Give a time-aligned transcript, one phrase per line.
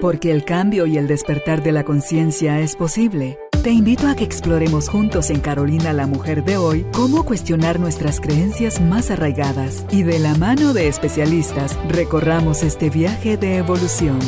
[0.00, 3.38] Porque el cambio y el despertar de la conciencia es posible.
[3.62, 8.20] Te invito a que exploremos juntos en Carolina la Mujer de hoy cómo cuestionar nuestras
[8.20, 14.18] creencias más arraigadas y de la mano de especialistas recorramos este viaje de evolución.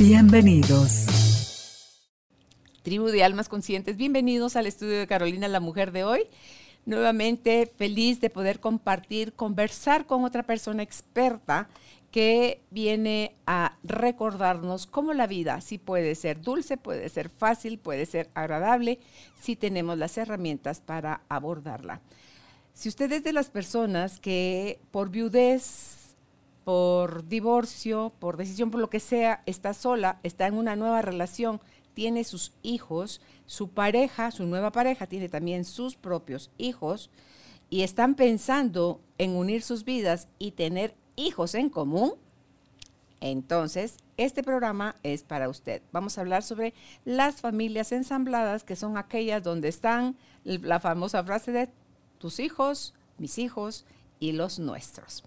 [0.00, 1.06] Bienvenidos.
[2.82, 6.22] Tribu de Almas Conscientes, bienvenidos al estudio de Carolina la Mujer de hoy.
[6.86, 11.68] Nuevamente feliz de poder compartir, conversar con otra persona experta
[12.10, 18.06] que viene a recordarnos cómo la vida sí puede ser dulce, puede ser fácil, puede
[18.06, 18.98] ser agradable,
[19.40, 22.00] si tenemos las herramientas para abordarla.
[22.72, 26.14] Si usted es de las personas que por viudez,
[26.64, 31.60] por divorcio, por decisión, por lo que sea, está sola, está en una nueva relación,
[31.94, 37.10] tiene sus hijos, su pareja, su nueva pareja tiene también sus propios hijos
[37.70, 42.12] y están pensando en unir sus vidas y tener hijos en común,
[43.20, 45.82] entonces este programa es para usted.
[45.92, 46.72] Vamos a hablar sobre
[47.04, 51.68] las familias ensambladas, que son aquellas donde están la famosa frase de
[52.18, 53.84] tus hijos, mis hijos
[54.20, 55.24] y los nuestros.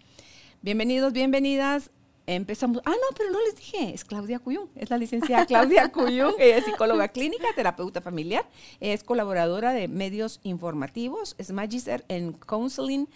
[0.62, 1.92] Bienvenidos, bienvenidas
[2.36, 2.82] empezamos.
[2.86, 6.58] Ah, no, pero no les dije, es Claudia Cuyún, es la licenciada Claudia Cuyún, ella
[6.58, 8.48] es psicóloga clínica, terapeuta familiar,
[8.80, 13.08] es colaboradora de medios informativos, es magister en counseling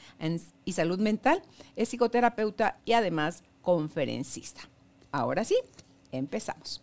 [0.65, 1.41] y salud mental,
[1.75, 4.61] es psicoterapeuta y además conferencista.
[5.11, 5.55] Ahora sí,
[6.11, 6.81] empezamos.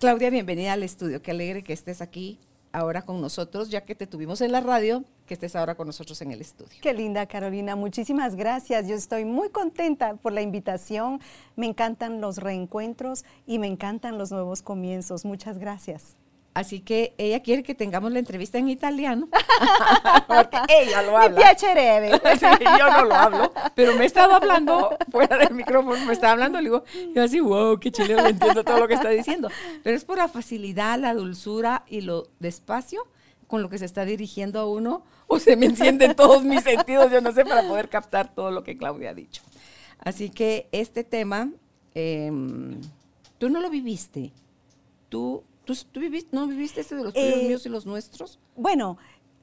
[0.00, 2.40] Claudia, bienvenida al estudio, qué alegre que estés aquí
[2.76, 6.20] ahora con nosotros, ya que te tuvimos en la radio, que estés ahora con nosotros
[6.20, 6.78] en el estudio.
[6.82, 7.74] Qué linda, Carolina.
[7.74, 8.86] Muchísimas gracias.
[8.86, 11.20] Yo estoy muy contenta por la invitación.
[11.56, 15.24] Me encantan los reencuentros y me encantan los nuevos comienzos.
[15.24, 16.16] Muchas gracias.
[16.56, 19.28] Así que ella quiere que tengamos la entrevista en italiano,
[20.26, 21.28] porque ella lo habla.
[21.28, 22.18] Me piacerebbe.
[22.38, 26.56] Sí, yo no lo hablo, pero me estaba hablando fuera del micrófono, me estaba hablando,
[26.58, 29.50] le digo, yo así, wow, qué chileno, entiendo todo lo que está diciendo.
[29.82, 33.06] Pero es por la facilidad, la dulzura y lo despacio
[33.48, 37.12] con lo que se está dirigiendo a uno, o se me encienden todos mis sentidos,
[37.12, 39.42] yo no sé, para poder captar todo lo que Claudia ha dicho.
[39.98, 41.50] Así que este tema,
[41.94, 42.80] em,
[43.36, 44.32] tú no lo viviste,
[45.10, 48.38] tú ¿Tú, viviste, no viviste ese de los tuyos, eh, míos y los nuestros?
[48.54, 48.98] Bueno,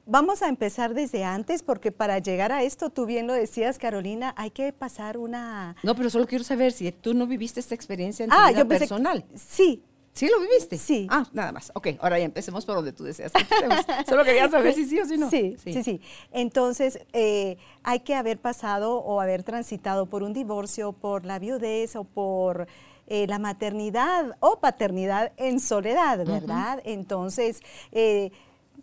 [0.06, 4.34] vamos a empezar desde antes porque para llegar a esto, tú bien lo decías, Carolina,
[4.36, 5.76] hay que pasar una...
[5.82, 8.64] No, pero solo quiero saber si tú no viviste esta experiencia en tu ah, vida
[8.64, 9.24] personal.
[9.34, 9.84] sí.
[10.14, 10.78] ¿Sí lo viviste?
[10.78, 11.08] Sí.
[11.10, 11.72] Ah, nada más.
[11.74, 13.32] Ok, ahora ya empecemos por donde tú deseas
[14.08, 15.28] Solo quería saber si sí o si no.
[15.28, 16.00] Sí, sí, sí.
[16.30, 21.96] Entonces, eh, hay que haber pasado o haber transitado por un divorcio, por la viudez
[21.96, 22.68] o por
[23.06, 26.80] eh, la maternidad o paternidad en soledad, ¿verdad?
[26.84, 27.60] Entonces,
[27.92, 28.30] eh,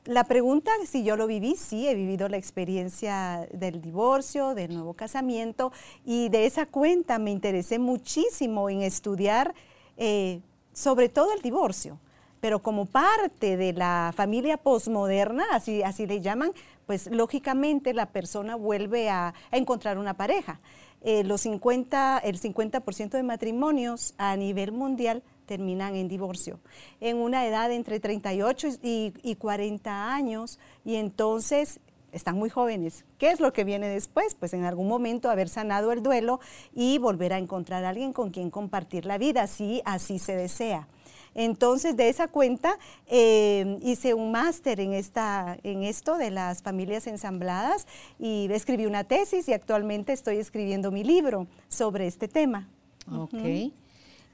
[0.05, 4.93] la pregunta, si yo lo viví, sí, he vivido la experiencia del divorcio, del nuevo
[4.93, 5.71] casamiento,
[6.05, 9.53] y de esa cuenta me interesé muchísimo en estudiar
[9.97, 10.41] eh,
[10.73, 11.99] sobre todo el divorcio,
[12.39, 16.51] pero como parte de la familia posmoderna, así, así le llaman,
[16.87, 20.59] pues lógicamente la persona vuelve a encontrar una pareja.
[21.01, 26.59] Eh, los 50, el 50% de matrimonios a nivel mundial terminan en divorcio,
[26.99, 31.79] en una edad entre 38 y, y 40 años, y entonces
[32.11, 33.05] están muy jóvenes.
[33.17, 34.35] ¿Qué es lo que viene después?
[34.35, 36.39] Pues en algún momento haber sanado el duelo
[36.73, 40.87] y volver a encontrar a alguien con quien compartir la vida, si así se desea.
[41.33, 42.77] Entonces, de esa cuenta,
[43.07, 47.87] eh, hice un máster en, en esto de las familias ensambladas
[48.19, 52.67] y escribí una tesis y actualmente estoy escribiendo mi libro sobre este tema.
[53.11, 53.33] Ok.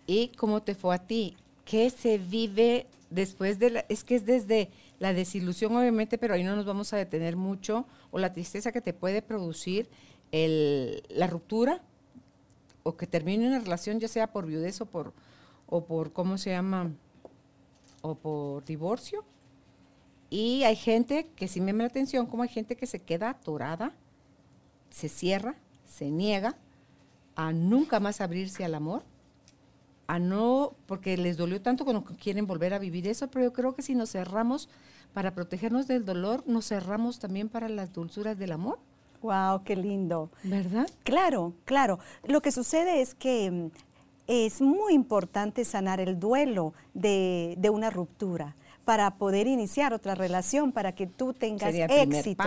[0.07, 1.35] ¿Y cómo te fue a ti?
[1.65, 4.69] ¿Qué se vive después de la, es que es desde
[4.99, 8.81] la desilusión obviamente, pero ahí no nos vamos a detener mucho, o la tristeza que
[8.81, 9.87] te puede producir
[10.31, 11.81] el, la ruptura,
[12.83, 15.13] o que termine una relación, ya sea por viudez o por,
[15.67, 16.91] o por, ¿cómo se llama?
[18.01, 19.23] O por divorcio.
[20.29, 23.29] Y hay gente que sí me llama la atención, como hay gente que se queda
[23.29, 23.93] atorada,
[24.89, 25.55] se cierra,
[25.85, 26.57] se niega
[27.35, 29.03] a nunca más abrirse al amor,
[30.07, 33.75] a no, porque les dolió tanto cuando quieren volver a vivir eso, pero yo creo
[33.75, 34.69] que si nos cerramos
[35.13, 38.79] para protegernos del dolor, nos cerramos también para las dulzuras del amor.
[39.21, 40.29] Wow, qué lindo.
[40.43, 40.89] ¿Verdad?
[41.03, 41.99] Claro, claro.
[42.25, 43.69] Lo que sucede es que mm,
[44.27, 50.93] es muy importante sanar el duelo de, una ruptura para poder iniciar otra relación, para
[50.93, 52.43] que tú tengas éxito.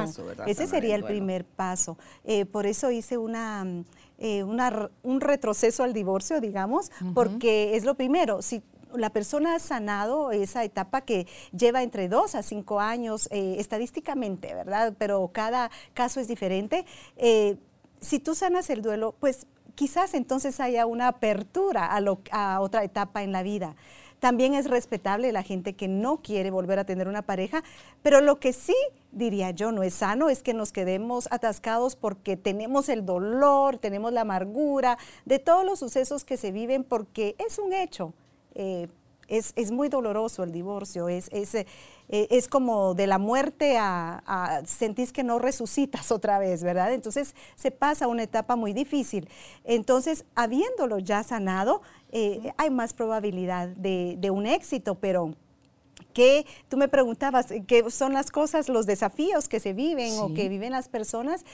[0.46, 1.98] Ese sería el, primer paso.
[2.24, 3.66] Eh, por eso hice una,
[4.18, 8.40] eh, un retroceso al divorcio, digamos, porque es lo primero.
[8.40, 8.62] Si
[8.94, 14.54] la persona ha sanado esa etapa que lleva entre dos a cinco años eh, estadísticamente,
[14.54, 14.94] ¿verdad?
[14.98, 16.84] Pero cada caso es diferente.
[18.00, 19.46] si tú sanas el duelo, pues
[19.80, 23.76] quizás entonces haya una apertura a, otra etapa en la vida.
[24.18, 27.64] También es respetable la gente que no quiere volver a tener una pareja,
[28.02, 28.76] pero lo que sí
[29.10, 34.12] diría yo no es sano es que nos quedemos atascados porque tenemos el dolor, tenemos
[34.12, 38.12] la amargura de todos los sucesos que se viven porque es un hecho.
[38.54, 38.86] Eh,
[39.30, 41.66] es, muy doloroso el divorcio, es, es, eh,
[42.08, 46.92] es como de la muerte a, sentís que no resucitas otra vez, ¿verdad?
[46.92, 49.28] Entonces se pasa una etapa muy difícil.
[49.64, 55.34] Entonces, habiéndolo ya sanado, eh, hay más probabilidad de, un éxito, pero
[56.12, 60.48] que tú me preguntabas qué son las cosas, los desafíos que se viven o que
[60.48, 61.44] viven las personas,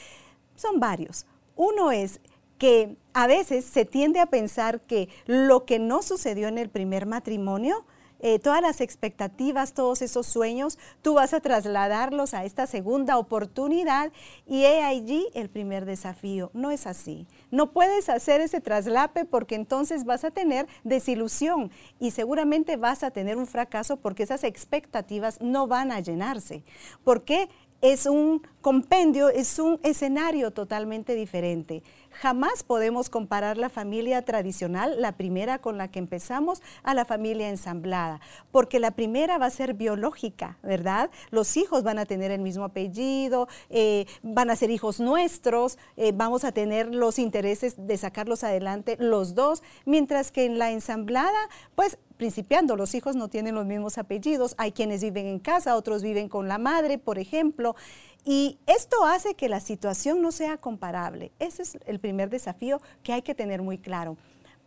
[0.55, 1.27] son varios.
[1.57, 2.21] Uno es
[2.59, 7.07] que a veces se tiende a pensar que lo que no sucedió en el primer
[7.07, 7.85] matrimonio,
[8.19, 14.11] eh, todas las expectativas, todos esos sueños, tú vas a trasladarlos a esta segunda oportunidad
[14.47, 16.51] y he allí el primer desafío.
[16.55, 17.27] No es así.
[17.51, 21.71] No puedes hacer ese traslape porque entonces vas a tener desilusión
[22.01, 26.63] y seguramente vas a tener un fracaso porque esas expectativas no van a llenarse.
[27.05, 27.51] ¿Por qué?
[27.83, 31.83] Es un compendio, es un escenario totalmente diferente.
[32.21, 37.51] Jamás podemos comparar la familia tradicional, la primera con la que empezamos, a la familia
[37.51, 38.21] ensamblada,
[38.51, 41.11] porque la primera va a ser biológica, ¿verdad?
[41.31, 46.13] Los hijos van a tener el mismo apellido, eh, van a ser hijos nuestros, eh,
[46.15, 51.39] vamos a tener los intereses de sacarlos adelante los dos, mientras que en la ensamblada,
[51.75, 56.03] pues principiando, los hijos no tienen los mismos apellidos, hay quienes viven en casa, otros
[56.03, 57.77] viven con la madre, por ejemplo,
[58.27, 61.31] y esto hace que la situación no sea comparable.
[61.39, 64.17] Ese es el primer desafío que hay que tener muy claro.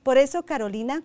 [0.01, 1.03] Por eso, Carolina,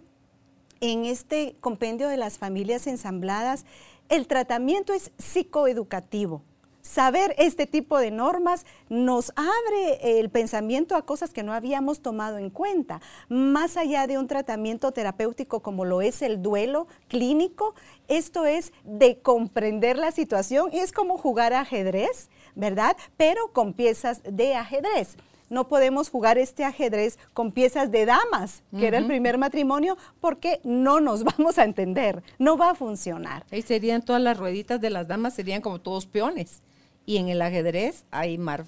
[0.81, 3.67] en este compendio de las familias ensambladas,
[4.09, 6.43] el tratamiento es psicoeducativo.
[6.81, 12.37] Saber este tipo de normas nos abre el pensamiento a cosas que no habíamos tomado
[12.37, 13.01] en cuenta.
[13.31, 17.75] Más allá de un tratamiento terapéutico como lo es el duelo clínico,
[18.07, 22.97] esto es de comprender la situación y es como jugar ajedrez ¿verdad?
[23.17, 25.17] Pero con piezas de ajedrez.
[25.51, 30.61] No podemos jugar este ajedrez con piezas de damas, que era el primer matrimonio, porque
[30.65, 33.45] no nos vamos a entender, no va a funcionar.
[33.51, 36.63] Ahí serían todas las rueditas de las damas, serían como todos peones.
[37.07, 38.65] Y en el ajedrez hay mar,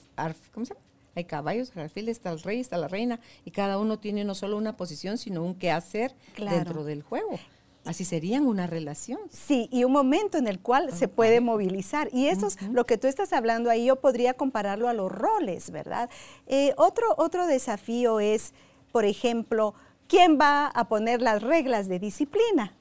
[0.52, 0.84] ¿cómo se llama?
[1.14, 4.58] Hay caballos, alfil, está el rey, está la reina, y cada uno tiene no solo
[4.58, 7.40] una posición, sino un qué hacer dentro del juego.
[7.86, 9.20] Así serían una relación.
[9.30, 12.08] Sí, y un momento en el cual se puede movilizar.
[12.12, 15.70] Y eso es lo que tú estás hablando ahí, yo podría compararlo a los roles,
[15.70, 16.10] ¿verdad?
[16.46, 18.52] Eh, otro, otro desafío es,
[18.92, 19.74] por ejemplo,
[20.08, 22.72] ¿quién va a poner las reglas de disciplina?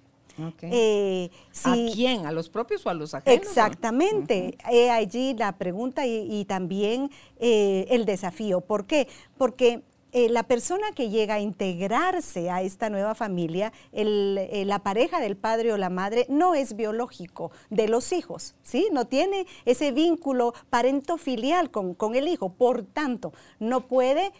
[0.64, 1.30] Eh,
[1.64, 2.26] ¿A quién?
[2.26, 3.48] ¿A los propios o a los ajenos?
[3.48, 4.58] Exactamente.
[4.92, 7.10] allí la pregunta y, también
[7.40, 8.62] eh, el desafío.
[8.62, 9.08] ¿Por qué?
[9.38, 9.82] Porque
[10.18, 15.36] eh, la persona que llega a integrarse a esta nueva familia, eh, la pareja del
[15.36, 18.88] padre o la madre, no es biológico de los hijos, ¿sí?
[18.94, 24.32] No tiene ese vínculo parentofilial con, con el hijo, por tanto, no puede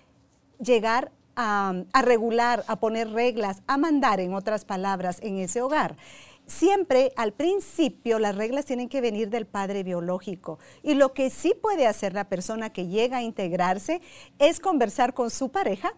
[0.62, 5.98] llegar a, a regular, a poner reglas, a mandar, en otras palabras, en ese hogar
[6.48, 10.60] siempre al principio las reglas tienen que venir del padre biológico.
[10.84, 14.02] Y lo que sí puede hacer la persona que llega a integrarse
[14.40, 15.94] es conversar con su pareja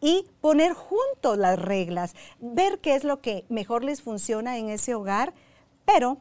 [0.00, 4.94] y poner juntos las reglas, ver qué es lo que mejor les funciona en ese
[4.94, 5.34] hogar,
[5.84, 6.18] pero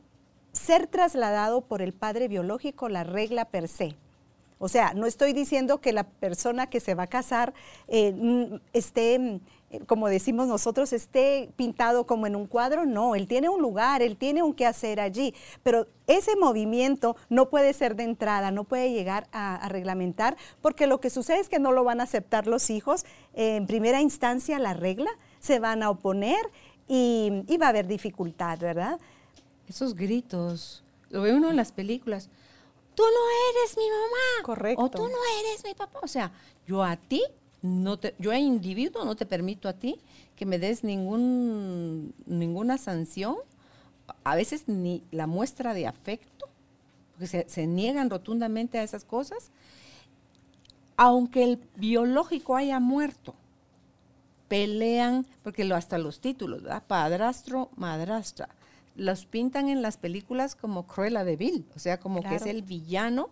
[0.52, 3.96] ser trasladado por el padre biológico la regla per se.
[4.60, 7.54] O sea, no estoy diciendo que la persona que se va a casar
[7.88, 9.40] eh, esté eh,
[9.86, 14.16] como decimos nosotros, esté pintado como en un cuadro, no, él tiene un lugar, él
[14.16, 18.92] tiene un qué hacer allí, pero ese movimiento no puede ser de entrada, no puede
[18.92, 22.70] llegar a, reglamentar, porque lo que sucede es que no lo van a aceptar los
[22.70, 26.50] hijos, en primera instancia la regla, se van a oponer
[26.88, 29.00] y, y va a haber dificultad, ¿verdad?
[29.68, 32.30] Esos gritos, lo ve uno en las películas,
[32.96, 36.32] tú no eres mi mamá, correcto, o tú no eres mi papá, o sea,
[36.66, 37.22] yo a ti
[37.62, 40.00] no te, yo individuo no te permito a ti
[40.36, 43.36] que me des ningún, ninguna sanción,
[44.24, 46.48] a veces ni la muestra de afecto,
[47.12, 49.52] porque se, se niegan rotundamente a esas cosas,
[50.96, 53.36] aunque el biológico haya muerto,
[54.48, 56.84] pelean, porque lo, hasta los títulos, ¿verdad?
[56.88, 58.50] Padrastro, madrastra,
[58.96, 62.64] los pintan en las películas como Cruella de Vil, o sea, como que es el
[62.64, 63.30] villano.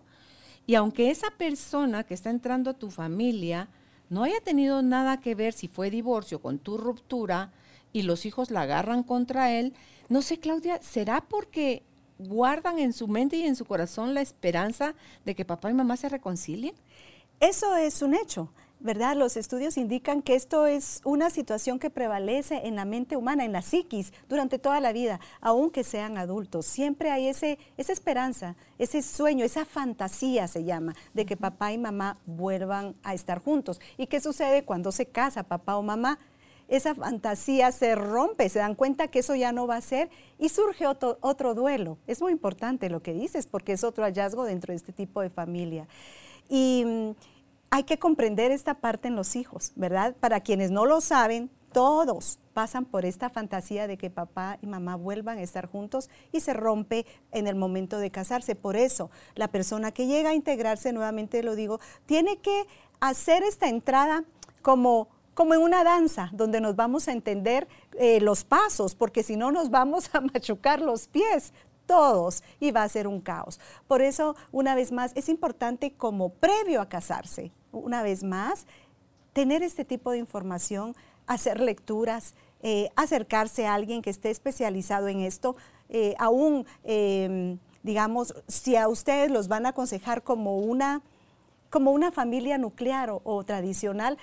[0.66, 3.68] Y aunque esa persona que está entrando a tu familia
[4.08, 7.52] no haya tenido nada que ver si fue divorcio con tu ruptura
[7.92, 9.74] y los hijos la agarran contra él,
[10.08, 11.82] no sé, Claudia, ¿será porque
[12.18, 14.94] guardan en su mente y en su corazón la esperanza
[15.24, 16.74] de que papá y mamá se reconcilien?
[17.40, 18.50] Eso es un hecho.
[18.80, 19.16] ¿Verdad?
[19.16, 23.52] Los estudios indican que esto es una situación que prevalece en la mente humana, en
[23.52, 26.66] la psiquis, durante toda la vida, aunque sean adultos.
[26.66, 31.78] Siempre hay ese, esa esperanza, ese sueño, esa fantasía se llama, de que papá y
[31.78, 33.80] mamá vuelvan a estar juntos.
[33.96, 36.18] ¿Y qué sucede cuando se casa papá o mamá?
[36.68, 40.48] Esa fantasía se rompe, se dan cuenta que eso ya no va a ser y
[40.48, 41.96] surge otro, otro duelo.
[42.08, 45.30] Es muy importante lo que dices porque es otro hallazgo dentro de este tipo de
[45.30, 45.86] familia.
[46.48, 47.10] Y mm,
[47.76, 50.16] hay que comprender esta parte en los hijos, ¿verdad?
[50.18, 54.96] Para quienes no lo saben, todos pasan por esta fantasía de que papá y mamá
[54.96, 58.54] vuelvan a estar juntos y se rompe en el momento de casarse.
[58.54, 62.64] Por eso, la persona que llega a integrarse, nuevamente lo digo, tiene que
[63.00, 64.24] hacer esta entrada
[64.62, 67.68] como como en una danza, donde nos vamos a entender
[67.98, 71.52] eh, los pasos, porque si no nos vamos a machucar los pies
[71.86, 73.60] todos y va a ser un caos.
[73.86, 78.66] Por eso, una vez más, es importante como previo a casarse, una vez más,
[79.32, 85.20] tener este tipo de información, hacer lecturas, eh, acercarse a alguien que esté especializado en
[85.20, 85.56] esto,
[85.88, 91.02] eh, aún, em, digamos, si a ustedes los van a aconsejar como una,
[91.70, 94.18] como una familia nuclear o, tradicional,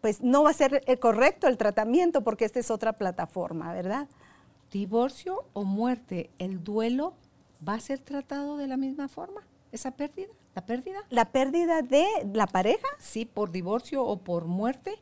[0.00, 4.08] pues no va a ser correcto el tratamiento porque esta es otra plataforma, ¿verdad?
[4.70, 7.14] Divorcio o muerte, ¿el duelo
[7.66, 9.42] va a ser tratado de la misma forma?
[9.72, 10.28] ¿Esa pérdida?
[10.54, 10.98] ¿La pérdida?
[11.10, 12.86] ¿La pérdida de la pareja?
[12.98, 14.98] Sí, por divorcio o por muerte.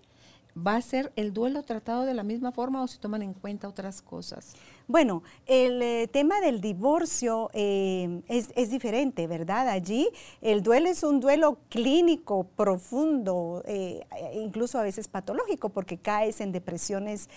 [0.56, 3.68] ¿Va a ser el duelo tratado de la misma forma o se toman en cuenta
[3.68, 4.54] otras cosas?
[4.88, 9.68] Bueno, el eh, tema del divorcio eh, es, diferente, ¿verdad?
[9.68, 10.08] Allí
[10.40, 16.50] el duelo es un duelo clínico, profundo, eh, incluso a veces patológico, porque caes en
[16.50, 17.28] depresiones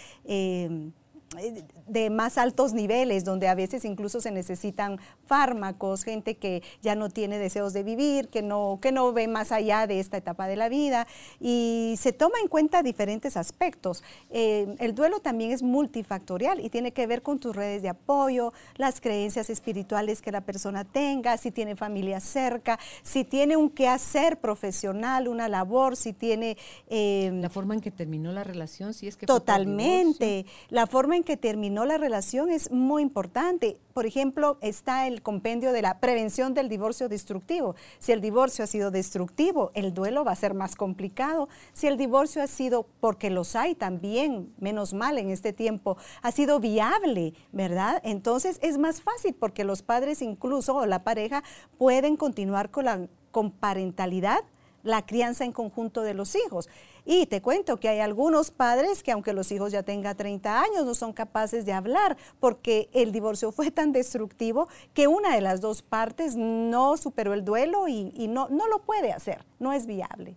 [1.88, 7.10] de más altos niveles, donde a veces incluso se necesitan fármacos, gente que ya no
[7.10, 10.56] tiene deseos de vivir, que no, que no ve más allá de esta etapa de
[10.56, 11.08] la vida,
[11.40, 14.04] y se toma en cuenta diferentes aspectos.
[14.30, 18.54] Eh, el duelo también es multifactorial y tiene que ver con tus redes de apoyo,
[18.76, 24.40] las creencias espirituales que la persona tenga, si tiene familia cerca, si tiene un quehacer
[24.40, 26.58] profesional, una labor, si tiene...
[26.88, 29.26] Eh, la forma en que terminó la relación, si es que...
[29.26, 30.46] Totalmente.
[30.70, 33.78] La forma en que terminó la relación es muy importante.
[33.94, 37.76] Por ejemplo, está el compendio de la prevención del divorcio destructivo.
[38.00, 41.50] Si el divorcio ha sido destructivo, el duelo va a ser más complicado.
[41.74, 46.32] Si el divorcio ha sido, porque los hay también, menos mal en este tiempo, ha
[46.32, 48.02] sido viable, ¿verdad?
[48.04, 51.44] Entonces es más fácil porque los padres incluso o la pareja
[51.78, 54.44] pueden continuar con la con parentalidad
[54.84, 56.70] la crianza en conjunto de los hijos.
[57.06, 60.86] Y te cuento que hay algunos padres que aunque los hijos ya tengan 30 años
[60.86, 65.62] no son capaces de hablar porque el divorcio fue tan destructivo que una de las
[65.62, 70.36] dos partes no superó el duelo y, no, no lo puede hacer, no es viable.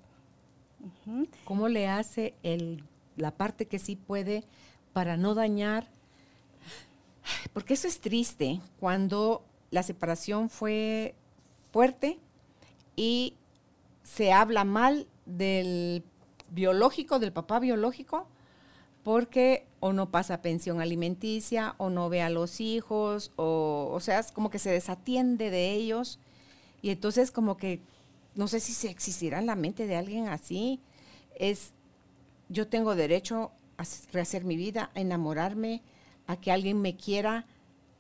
[1.45, 2.85] ¿Cómo le hace el,
[3.17, 4.45] la parte que sí puede
[4.93, 5.89] para no dañar?
[7.53, 11.15] Porque eso es triste cuando la separación fue
[11.73, 12.19] fuerte
[12.97, 13.35] y
[14.03, 16.05] se habla mal del
[16.55, 18.27] biológico, del papá biológico,
[19.03, 24.19] porque o no pasa pensión alimenticia, o no ve a los hijos, o, o sea,
[24.19, 26.19] es como que se desatiende de ellos.
[26.81, 27.81] Y entonces como que,
[28.35, 30.81] no sé si se existirá en la mente de alguien así,
[31.35, 31.73] es,
[32.49, 35.83] yo tengo derecho a rehacer mi vida, a enamorarme,
[36.27, 37.47] a que alguien me quiera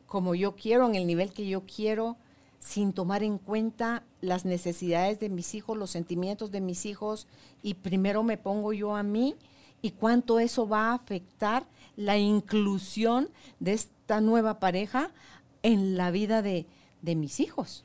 [0.06, 2.16] como yo quiero, en el nivel que yo quiero,
[2.64, 7.28] sin tomar en cuenta las necesidades de mis hijos, los sentimientos de mis hijos,
[7.62, 9.36] y primero me pongo yo a mí
[9.82, 13.28] y cuánto eso va a afectar la inclusión
[13.60, 15.10] de esta nueva pareja
[15.62, 16.66] en la vida de,
[17.02, 17.84] mis hijos.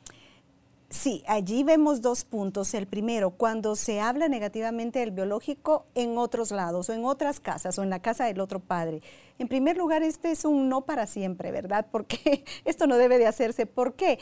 [0.90, 2.74] Sí, allí vemos dos puntos.
[2.74, 7.78] El primero, cuando se habla negativamente del biológico en otros lados o en otras casas
[7.78, 9.02] o en la casa del otro padre.
[9.40, 11.88] En primer lugar, este es un no para siempre, ¿verdad?
[11.92, 13.66] Porque esto no debe de hacerse.
[13.66, 14.20] ¿Por qué?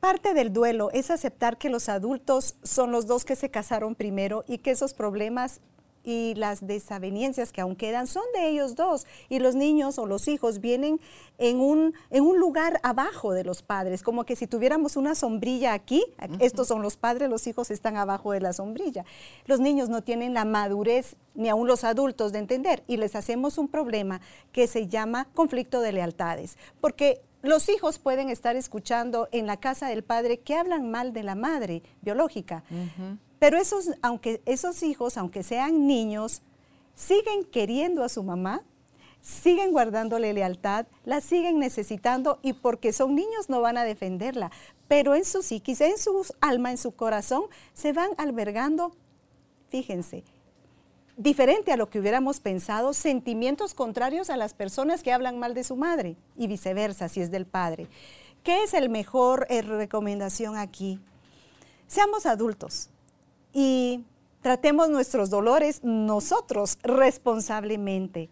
[0.00, 4.44] Parte del duelo es aceptar que los adultos son los dos que se casaron primero
[4.46, 5.60] y que esos problemas
[6.06, 9.06] y las desavenencias que aún quedan son de ellos dos.
[9.28, 11.00] Y los niños o los hijos vienen
[11.36, 15.74] en un, en un lugar abajo de los padres, como que si tuviéramos una sombrilla
[15.74, 16.04] aquí,
[16.38, 19.04] estos son los padres, los hijos están abajo de la sombrilla.
[19.46, 23.58] Los niños no tienen la madurez, ni aún los adultos, de entender, y les hacemos
[23.58, 24.20] un problema
[24.52, 29.88] que se llama conflicto de lealtades, porque los hijos pueden estar escuchando en la casa
[29.88, 32.64] del padre que hablan mal de la madre biológica,
[33.38, 36.42] pero esos, aunque esos hijos, aunque sean niños,
[36.94, 38.62] siguen queriendo a su mamá,
[39.20, 44.50] siguen guardándole lealtad, la siguen necesitando y porque son niños no van a defenderla,
[44.88, 48.92] pero en su psiquis, en su alma, en su corazón, se van albergando
[49.68, 50.24] fíjense,
[51.16, 55.64] diferente a lo que hubiéramos pensado, sentimientos contrarios a las personas que hablan mal de
[55.64, 57.88] su madre y viceversa, si es del padre.
[58.42, 61.00] ¿Qué es el mejor eh, recomendación aquí?
[61.86, 62.90] Seamos adultos
[63.52, 64.04] y
[64.40, 68.28] tratemos nuestros dolores nosotros responsablemente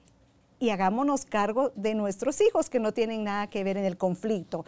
[0.60, 4.64] y hagámonos cargo de nuestros hijos que no tienen nada que ver en el conflicto.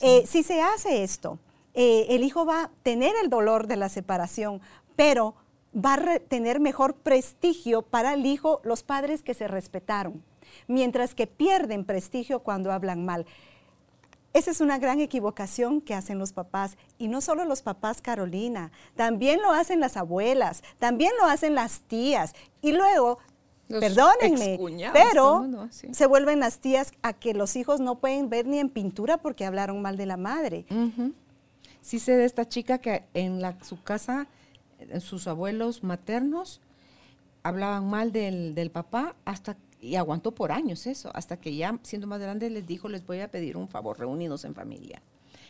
[0.00, 1.38] Eh, si se hace esto,
[1.74, 4.60] eh, el hijo va a tener el dolor de la separación,
[4.96, 5.34] pero
[5.74, 10.22] va a tener mejor prestigio para el hijo los padres que se respetaron,
[10.66, 13.26] mientras que pierden prestigio cuando hablan mal.
[14.32, 16.76] Esa es una gran equivocación que hacen los papás.
[16.98, 21.80] Y no solo los papás, Carolina, también lo hacen las abuelas, también lo hacen las
[21.80, 22.34] tías.
[22.62, 23.18] Y luego,
[23.68, 24.58] perdónenme,
[24.92, 29.18] pero se vuelven las tías a que los hijos no pueden ver ni en pintura
[29.18, 30.64] porque hablaron mal de la madre.
[31.80, 34.28] Sí sé de esta chica que en la, su casa,
[35.00, 36.60] sus abuelos maternos
[37.42, 42.06] hablaban mal del, del papá hasta y aguantó por años eso, hasta que ya siendo
[42.06, 45.02] más grande les dijo, les voy a pedir un favor, reunidos en familia.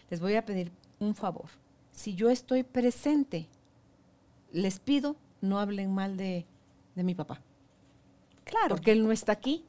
[0.08, 1.46] Les voy a pedir un favor.
[1.90, 3.48] Si yo estoy presente,
[4.52, 6.46] les pido no hablen mal de,
[6.94, 7.40] mi papá.
[8.44, 8.76] Claro.
[8.76, 9.64] Porque él no está aquí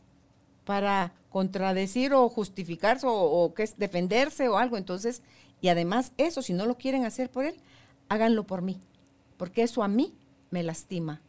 [0.65, 4.77] para contradecir o justificarse o, o que es defenderse o algo.
[4.77, 5.21] Entonces,
[5.61, 7.55] y además eso, si no lo quieren hacer por él,
[8.09, 8.79] háganlo por mí,
[9.41, 10.13] porque eso a mí
[10.51, 11.19] me lastima.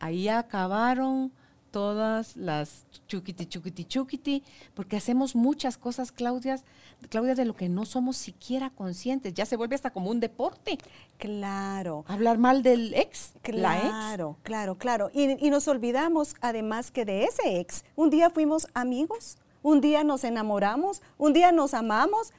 [0.00, 1.30] Ahí acabaron
[1.70, 4.42] todas las chuquiti, chuquiti, chuquiti,
[4.74, 6.60] porque hacemos muchas cosas, Claudia,
[7.08, 9.32] Claudia, de lo que no somos siquiera conscientes.
[9.32, 10.76] Ya se vuelve hasta como un deporte.
[11.18, 12.04] Claro.
[12.08, 17.60] Hablar mal del ex, claro, Claro, claro, Y, y nos olvidamos además que de ese
[17.60, 22.32] ex, un día fuimos amigos, un día nos enamoramos, un día nos amamos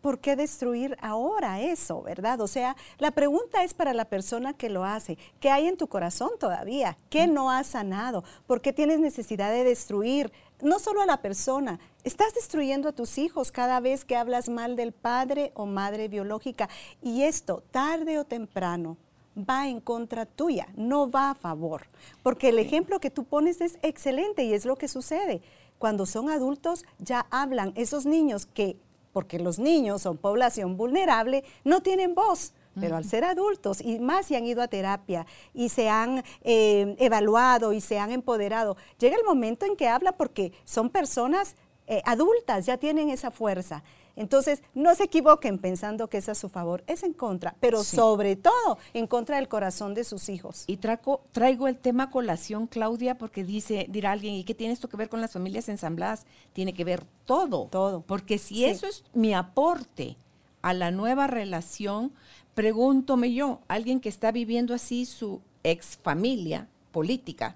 [0.00, 2.40] ¿por qué destruir ahora eso, verdad?
[2.40, 5.18] O sea, la pregunta es para la persona que lo hace.
[5.40, 6.96] ¿Qué hay en tu corazón todavía?
[7.10, 8.24] ¿Qué no has sanado?
[8.46, 10.32] ¿Por qué tienes necesidad de destruir?
[10.60, 14.74] No solo a la persona, estás destruyendo a tus hijos cada vez que hablas mal
[14.74, 16.68] del padre o madre biológica.
[17.02, 18.96] Y esto, tarde o temprano,
[19.38, 21.86] va en contra tuya, no va a favor.
[22.22, 25.42] Porque el ejemplo que tú pones es excelente y es lo que sucede.
[25.78, 28.76] Cuando son adultos ya hablan esos niños que
[29.18, 32.52] porque los niños son población vulnerable, no tienen voz.
[32.78, 36.94] Pero al ser adultos, y más si han ido a terapia y se han eh,
[37.00, 41.56] evaluado y se han empoderado, llega el momento en que habla porque son personas
[41.88, 43.82] eh, adultas, ya tienen esa fuerza.
[44.18, 48.34] Entonces, no se equivoquen pensando que es a su favor, es en contra, pero sobre
[48.34, 50.64] todo en contra del corazón de sus hijos.
[50.66, 54.88] Y traigo, traigo el tema colación, Claudia, porque dice, dirá alguien, ¿y qué tiene esto
[54.88, 56.26] que ver con las familias ensambladas?
[56.52, 57.68] Tiene que ver todo.
[57.70, 58.00] Todo.
[58.00, 60.16] Porque si eso es mi aporte
[60.62, 62.12] a la nueva relación,
[62.54, 67.54] pregúntome yo, alguien que está viviendo así su ex familia política,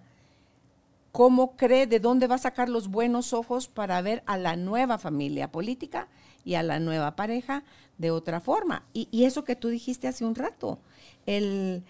[1.11, 4.97] ¿cómo cree de dónde va a sacar los buenos ojos para ver a la nueva
[4.99, 6.07] familia política?
[6.45, 7.65] Y a la nueva pareja
[7.99, 8.85] de otra forma.
[8.93, 10.79] Y, eso que tú dijiste hace un rato,
[11.27, 11.83] el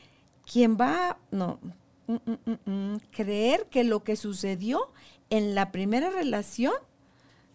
[0.50, 1.58] quien va, no,
[2.06, 4.92] mm, mm, mm, creer que lo que sucedió
[5.30, 6.74] en la primera relación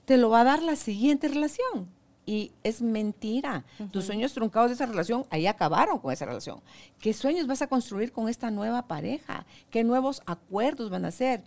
[0.06, 1.90] te lo va a dar la siguiente relación.
[2.26, 3.64] Y es mentira.
[3.92, 6.60] Tus sueños truncados de esa relación, ahí acabaron con esa relación.
[7.00, 9.46] ¿Qué sueños vas a construir con esta nueva pareja?
[9.70, 11.42] ¿Qué nuevos acuerdos van a hacer?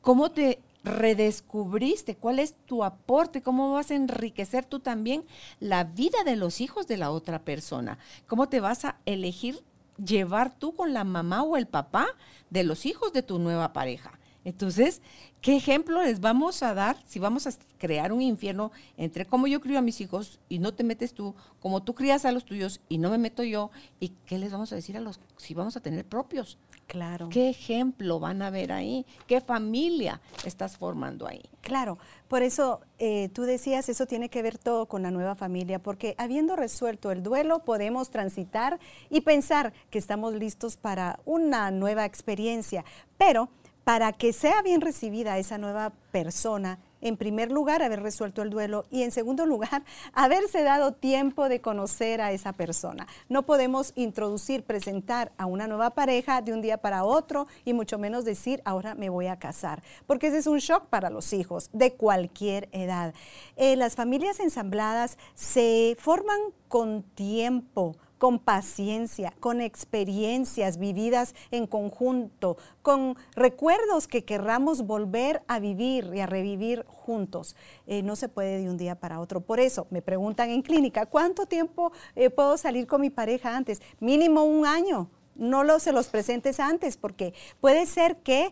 [0.00, 5.24] ¿Cómo te redescubriste, cuál es tu aporte, cómo vas a enriquecer tú también
[5.60, 9.62] la vida de los hijos de la otra persona, cómo te vas a elegir
[10.04, 12.06] llevar tú con la mamá o el papá
[12.50, 14.18] de los hijos de tu nueva pareja.
[14.44, 15.02] Entonces,
[15.40, 19.60] ¿qué ejemplo les vamos a dar si vamos a crear un infierno entre cómo yo
[19.60, 22.80] crío a mis hijos y no te metes tú, como tú crías a los tuyos
[22.88, 23.70] y no me meto yo?
[24.00, 26.56] ¿Y qué les vamos a decir a los si vamos a tener propios?
[26.88, 27.28] Claro.
[27.28, 29.04] ¿Qué ejemplo van a ver ahí?
[29.26, 31.42] ¿Qué familia estás formando ahí?
[31.60, 31.98] Claro,
[32.28, 36.14] por eso eh, tú decías, eso tiene que ver todo con la nueva familia, porque
[36.16, 42.86] habiendo resuelto el duelo podemos transitar y pensar que estamos listos para una nueva experiencia,
[43.18, 43.50] pero
[43.84, 48.84] para que sea bien recibida esa nueva persona, en primer lugar, haber resuelto el duelo
[48.90, 53.06] y en segundo lugar, haberse dado tiempo de conocer a esa persona.
[53.28, 57.98] No podemos introducir, presentar a una nueva pareja de un día para otro y mucho
[57.98, 61.70] menos decir, ahora me voy a casar, porque ese es un shock para los hijos
[61.72, 63.14] de cualquier edad.
[63.56, 72.56] Eh, las familias ensambladas se forman con tiempo con paciencia, con experiencias vividas en conjunto,
[72.82, 77.56] con recuerdos que querramos volver a vivir y a revivir juntos.
[77.86, 79.40] Eh, no se puede de un día para otro.
[79.40, 83.80] Por eso me preguntan en clínica, ¿cuánto tiempo eh, puedo salir con mi pareja antes?
[84.00, 88.50] Mínimo un año no lo, se los presentes antes, porque puede ser que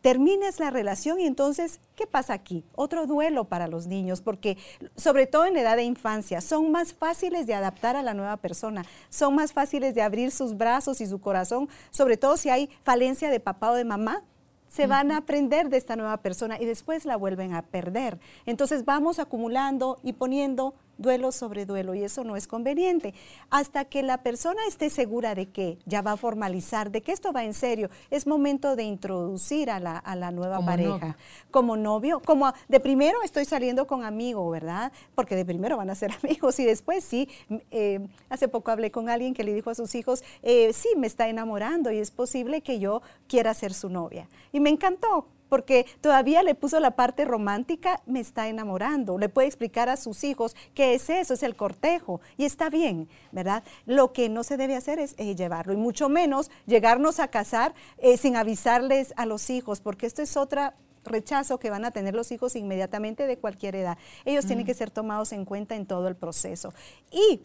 [0.00, 2.64] termines la relación y entonces, ¿qué pasa aquí?
[2.74, 4.56] Otro duelo para los niños, porque
[4.96, 8.84] sobre todo en edad de infancia, son más fáciles de adaptar a la nueva persona,
[9.08, 13.30] son más fáciles de abrir sus brazos y su corazón, sobre todo si hay falencia
[13.30, 14.22] de papá o de mamá,
[14.68, 18.18] se van a aprender de esta nueva persona y después la vuelven a perder.
[18.44, 23.14] Entonces vamos acumulando y poniendo duelo sobre duelo y eso no es conveniente.
[23.50, 27.32] Hasta que la persona esté segura de que ya va a formalizar, de que esto
[27.32, 31.16] va en serio, es momento de introducir a la, a la nueva pareja.
[31.50, 34.92] Como novio, como de primero estoy saliendo con amigo, ¿verdad?
[35.14, 37.28] Porque de primero van a ser amigos y después sí.
[37.70, 41.06] Eh, hace poco hablé con alguien que le dijo a sus hijos, eh, sí, me
[41.06, 44.28] está enamorando y es posible que yo quiera ser su novia.
[44.52, 49.18] Y me encantó porque todavía le puso la parte romántica, me está enamorando.
[49.18, 53.08] Le puede explicar a sus hijos qué es eso, es el cortejo, y está bien,
[53.32, 53.62] ¿verdad?
[53.86, 57.74] Lo que no se debe hacer es eh, llevarlo, y mucho menos llegarnos a casar
[57.98, 62.14] eh, sin avisarles a los hijos, porque esto es otra rechazo que van a tener
[62.14, 63.98] los hijos inmediatamente de cualquier edad.
[64.24, 64.66] Ellos tienen mm.
[64.66, 66.74] que ser tomados en cuenta en todo el proceso.
[67.10, 67.40] Y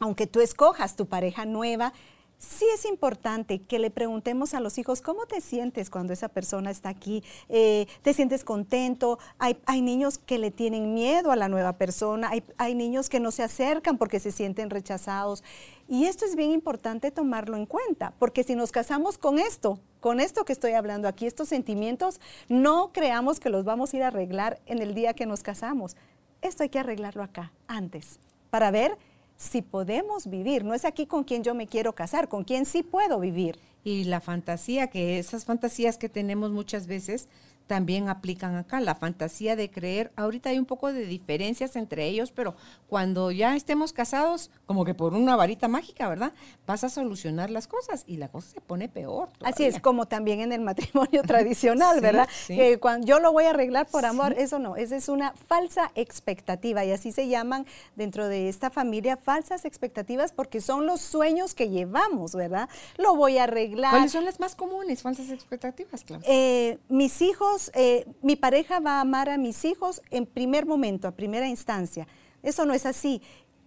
[0.00, 1.92] aunque tú escojas tu pareja nueva,
[2.38, 6.70] sí es importante que le preguntemos a los hijos cómo te sientes cuando esa persona
[6.70, 7.24] está aquí.
[7.48, 9.18] Eh, ¿Te sientes contento?
[9.38, 13.30] Hay, niños que le tienen miedo a la nueva persona, hay, hay, niños que no
[13.30, 15.42] se acercan porque se sienten rechazados.
[15.88, 20.20] Y esto es bien importante tomarlo en cuenta, porque si nos casamos con esto, con
[20.20, 24.08] esto que estoy hablando aquí, estos sentimientos, no creamos que los vamos a ir a
[24.08, 25.96] arreglar en el día que nos casamos.
[26.40, 28.20] Esto hay que arreglarlo acá, antes,
[28.50, 28.96] para ver
[29.38, 30.64] si podemos vivir.
[30.64, 33.58] No es aquí con quien yo me quiero casar, con quien sí puedo vivir.
[33.84, 37.28] Y la fantasía, que esas fantasías que tenemos muchas veces
[37.68, 38.80] también aplican acá.
[38.80, 42.56] La fantasía de creer, ahorita hay un poco de diferencias entre ellos, pero
[42.88, 46.32] cuando ya estemos casados, como que por una varita mágica, ¿verdad?
[46.66, 49.28] Vas a solucionar las cosas y la cosa se pone peor.
[49.44, 52.28] Así es, como también en el matrimonio tradicional, ¿verdad?
[52.46, 55.92] Que cuando yo lo voy a arreglar por amor, eso no, esa es una falsa
[55.94, 61.54] expectativa y así se llaman dentro de esta familia falsas expectativas porque son los sueños
[61.54, 62.70] que llevamos, ¿verdad?
[62.96, 63.90] Lo voy a arreglar.
[63.90, 66.26] ¿Cuáles son las más comunes, falsas expectativas, Claudia?
[66.26, 71.08] Eh, mis hijos eh, mi pareja va a amar a mis hijos en primer momento,
[71.08, 72.06] a primera instancia.
[72.42, 73.22] Eso no es así.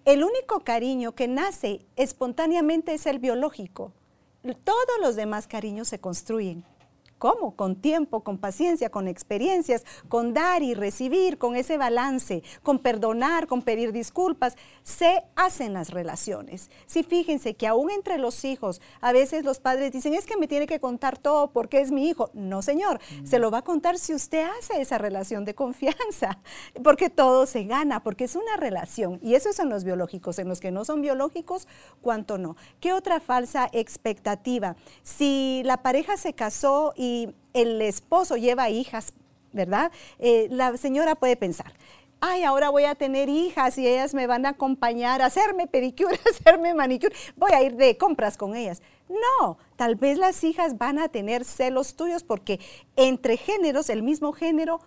[0.05, 3.93] El único cariño que nace espontáneamente es el biológico.
[4.63, 6.63] Todos los demás cariños se construyen.
[7.21, 7.55] ¿Cómo?
[7.55, 13.45] Con tiempo, con paciencia, con experiencias, con dar y recibir, con ese balance, con perdonar,
[13.45, 14.55] con pedir disculpas.
[14.81, 16.71] Se hacen las relaciones.
[16.87, 20.47] Sí, fíjense que aún entre los hijos, a veces los padres dicen, es que me
[20.47, 22.31] tiene que contar todo porque es mi hijo.
[22.33, 23.27] No, señor, mm.
[23.27, 26.39] se lo va a contar si usted hace esa relación de confianza,
[26.83, 29.19] porque todo se gana, porque es una relación.
[29.21, 30.39] Y eso son los biológicos.
[30.39, 31.67] En los que no son biológicos,
[32.01, 32.57] ¿cuánto no?
[32.79, 34.75] ¿Qué otra falsa expectativa?
[35.03, 37.10] Si la pareja se casó y
[37.53, 39.13] el esposo lleva hijas,
[39.53, 39.91] ¿verdad?
[40.19, 41.73] Eh, la señora puede pensar,
[42.21, 46.15] ay, ahora voy a tener hijas y ellas me van a acompañar a hacerme pedicure,
[46.25, 48.81] a hacerme manicure, voy a ir de compras con ellas.
[49.09, 52.59] No, tal vez las hijas van a tener celos tuyos porque
[52.95, 54.79] entre géneros, el mismo género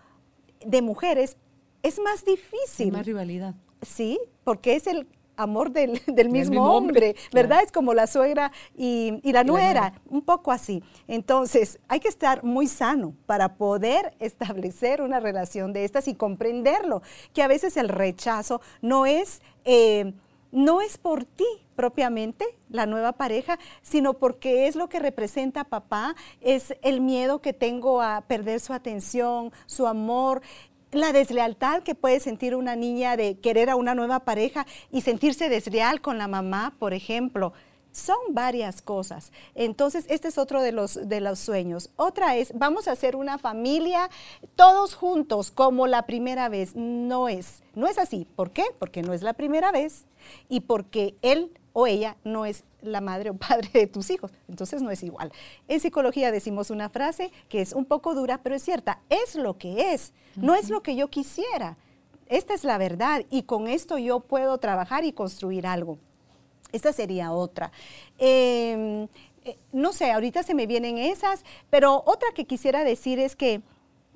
[0.64, 1.37] de mujeres,
[1.82, 2.92] es más difícil.
[2.92, 3.54] más rivalidad.
[3.82, 5.06] Sí, porque es el
[5.37, 7.62] amor del, mismo, hombre, ¿verdad?
[7.64, 10.83] Es como la suegra y, la nuera, un poco así.
[11.09, 17.03] Entonces, hay que estar muy sano para poder establecer una relación de estas y comprenderlo,
[17.33, 19.40] que a veces el rechazo no es...
[19.64, 20.12] Eh,
[20.55, 21.44] no es por ti
[21.75, 27.53] propiamente, la nueva pareja, sino porque es lo que representa papá, es el miedo que
[27.53, 30.42] tengo a perder su atención, su amor,
[30.96, 35.48] la deslealtad que puede sentir una niña de querer a una nueva pareja y sentirse
[35.48, 37.52] desleal con la mamá, por ejemplo.
[37.92, 39.30] Son varias cosas.
[39.54, 41.90] Entonces, este es otro de los, de los sueños.
[41.94, 44.11] Otra es, vamos a hacer una familia
[44.57, 46.74] todos juntos como la primera vez.
[46.74, 48.26] No es, no es así.
[48.35, 48.64] ¿Por qué?
[48.80, 50.07] Porque no es la primera vez
[50.48, 54.30] y porque él o ella no es la madre o padre de tus hijos.
[54.48, 55.30] Entonces no es igual.
[55.68, 59.00] En psicología decimos una frase que es un poco dura, pero es cierta.
[59.10, 61.76] Es lo que es, no es lo que yo quisiera.
[62.28, 65.98] Esta es la verdad y con esto yo puedo trabajar y construir algo.
[66.72, 67.70] Esta sería otra.
[68.18, 69.08] Em,
[69.44, 73.62] eh, no sé, ahorita se me vienen esas, pero otra que quisiera decir es que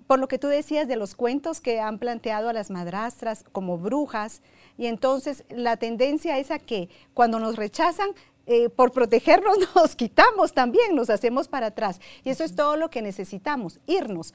[0.07, 3.77] por lo que tú decías de los cuentos que han planteado a las madrastras como
[3.77, 4.41] brujas,
[4.79, 8.11] y entonces la tendencia es a que cuando nos rechazan,
[8.47, 12.01] eh, por protegernos nos quitamos también, nos hacemos para atrás.
[12.25, 14.33] Y eso es todo lo que necesitamos, irnos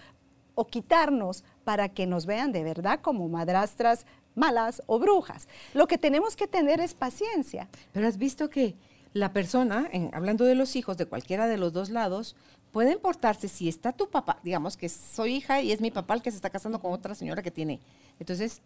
[0.53, 5.47] o quitarnos para que nos vean de verdad como madrastras malas o brujas.
[5.73, 7.67] Lo que tenemos que tener es paciencia.
[7.91, 8.75] Pero has visto que
[9.13, 12.35] la persona, hablando de los hijos de cualquiera de los dos lados,
[12.71, 16.21] puede importarse si está tu papá, digamos que soy hija y es mi papá el
[16.23, 17.79] que se está casando con otra señora que tiene.
[18.19, 18.61] Entonces,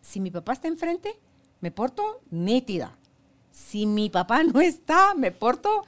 [0.00, 1.18] si mi papá está enfrente,
[1.60, 2.96] me porto nítida.
[3.50, 5.84] Si mi papá no está, me porto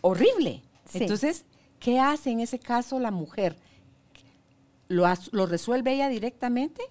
[0.00, 0.62] horrible.
[0.92, 1.44] Entonces,
[1.80, 3.56] ¿qué hace en ese caso la mujer?
[4.88, 6.82] ¿Lo, ¿Lo resuelve ella directamente?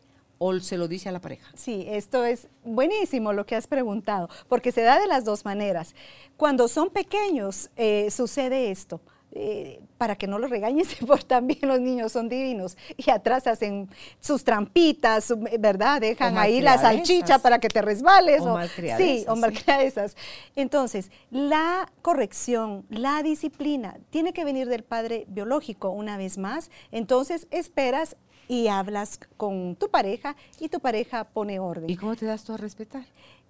[0.45, 1.49] o se lo dice a la pareja?
[1.55, 5.95] Sí, esto es buenísimo lo que has preguntado, porque se da de las dos maneras.
[6.35, 8.99] Cuando son pequeños eh, sucede esto.
[9.35, 12.77] Eh, para que no los regañen, portan bien, los niños son divinos.
[12.97, 16.01] Y atrás hacen sus trampitas, ¿verdad?
[16.01, 18.41] Dejan ahí la salchicha para que te resbales.
[18.41, 18.59] O, o
[18.97, 20.15] Sí, o malcriadesas.
[20.55, 26.69] Entonces, la corrección, la disciplina, tiene que venir del padre biológico una vez más.
[26.91, 28.15] Entonces, esperas
[28.47, 31.89] y hablas con tu pareja y tu pareja pone orden.
[31.89, 33.05] ¿Y cómo te das tú a respetar?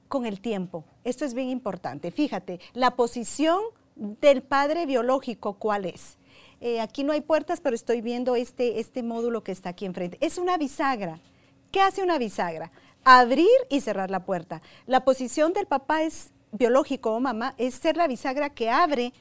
[0.08, 0.86] Con el tiempo.
[1.04, 2.12] Esto es bien importante.
[2.12, 3.60] Fíjate, la posición
[3.96, 6.18] del padre biológico, ¿cuál es?
[6.62, 10.18] Eh, aquí no hay puertas, pero estoy viendo este, este módulo que está aquí enfrente.
[10.22, 11.20] Es una bisagra.
[11.72, 12.72] ¿Qué hace una bisagra?
[13.04, 14.62] Abrir y cerrar la puerta.
[14.86, 19.12] La posición del papá es biológico o mamá, es ser la bisagra que abre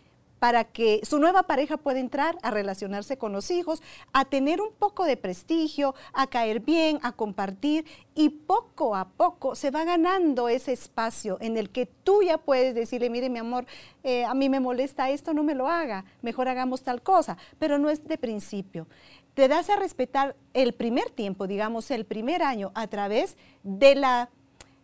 [0.42, 3.80] para que su nueva pareja pueda entrar a relacionarse con los hijos,
[4.12, 7.84] a tener un poco de prestigio, a caer bien, a compartir
[8.16, 12.74] y poco a poco se va ganando ese espacio en el que tú ya puedes
[12.74, 13.66] decirle, mire mi amor,
[14.02, 17.78] eh, a mí me molesta esto, no me lo haga, mejor hagamos tal cosa, pero
[17.78, 18.88] no es de principio.
[19.34, 24.28] Te das a respetar el primer tiempo, digamos el primer año, a través de la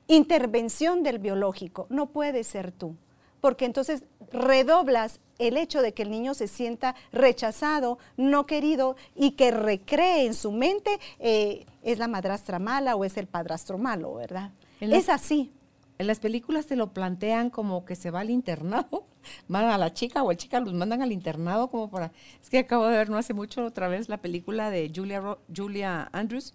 [0.06, 1.88] intervención del biológico.
[1.90, 2.94] No puede ser tú
[3.40, 9.32] porque entonces redoblas el hecho de que el niño se sienta rechazado, no querido y
[9.32, 14.14] que recree en su mente eh, es la madrastra mala o es el padrastro malo,
[14.14, 14.50] ¿verdad?
[14.80, 15.52] Es así.
[15.98, 19.06] En las películas te lo plantean como que se va al internado,
[19.48, 22.12] mandan a la chica o el chica los mandan al internado como para...
[22.40, 26.08] Es que acabo de ver no hace mucho otra vez la película de Julia, Julia
[26.12, 26.54] Andrews,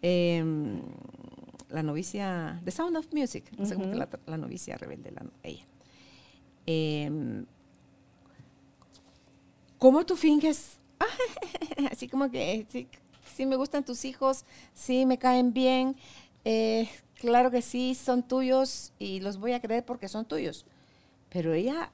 [0.00, 0.80] em,
[1.68, 5.22] la novicia, The Sound of Music, no sé cómo que la, la, novicia rebelde, la,
[5.42, 5.66] ella.
[6.70, 7.46] Em,
[9.78, 10.76] ¿Cómo tú finges?
[11.90, 12.66] Así como que
[13.24, 15.96] sí, me gustan tus hijos, sí me caen bien,
[16.44, 20.66] eh, claro que sí, son tuyos y los voy a creer porque son tuyos.
[21.30, 21.90] Pero ella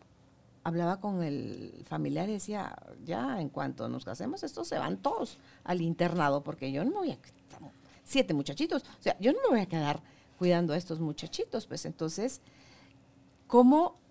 [0.65, 5.39] hablaba con el familiar y decía, ya, en cuanto nos casemos, estos se van todos
[5.63, 7.19] al internado, porque yo no me voy a...
[8.03, 10.03] Siete muchachitos, o sea, yo no me voy a quedar
[10.37, 12.41] cuidando a estos muchachitos, pues entonces,
[13.47, 14.03] ¿cómo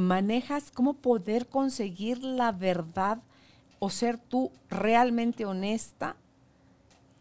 [0.00, 3.22] manejas cómo poder conseguir la verdad
[3.78, 6.16] o ser tú realmente honesta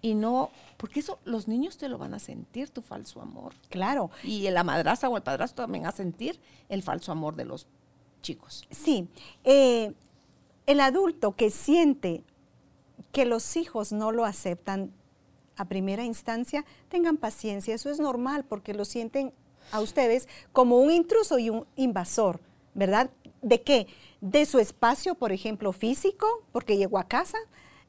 [0.02, 3.54] y no, porque eso los niños te lo van a sentir, tu falso amor.
[3.70, 4.12] Claro.
[4.24, 6.39] Y la madrastra o el padrastro también a sentir
[6.70, 7.68] el falso amor de los
[8.22, 8.65] chicos.
[8.72, 9.08] Sí.
[9.44, 9.94] Eh,
[10.65, 12.24] el adulto que siente
[13.12, 14.94] que los hijos no lo aceptan
[15.58, 19.34] a primera instancia, tengan paciencia, eso es normal porque lo sienten
[19.72, 22.39] a ustedes como un intruso y un invasor.
[22.73, 23.10] ¿Verdad?
[23.41, 23.88] ¿De qué?
[24.21, 27.38] De su espacio, por ejemplo, físico, porque llegó a casa,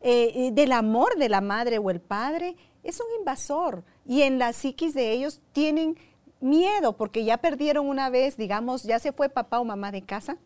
[0.01, 3.85] eh, del amor de la madre o el padre, es un invasor.
[4.07, 5.97] Y en la psiquis de ellos tienen
[6.41, 10.39] miedo porque ya perdieron una vez, digamos, ya se fue papá o mamá de casa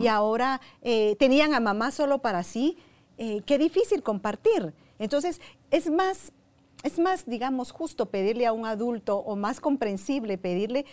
[0.00, 2.76] y ahora eh, tenían a mamá solo para sí.
[3.18, 4.74] Eh, qué difícil compartir.
[4.98, 5.40] Entonces,
[5.70, 6.32] es más,
[6.82, 10.86] es más, digamos, justo pedirle a un adulto o más comprensible pedirle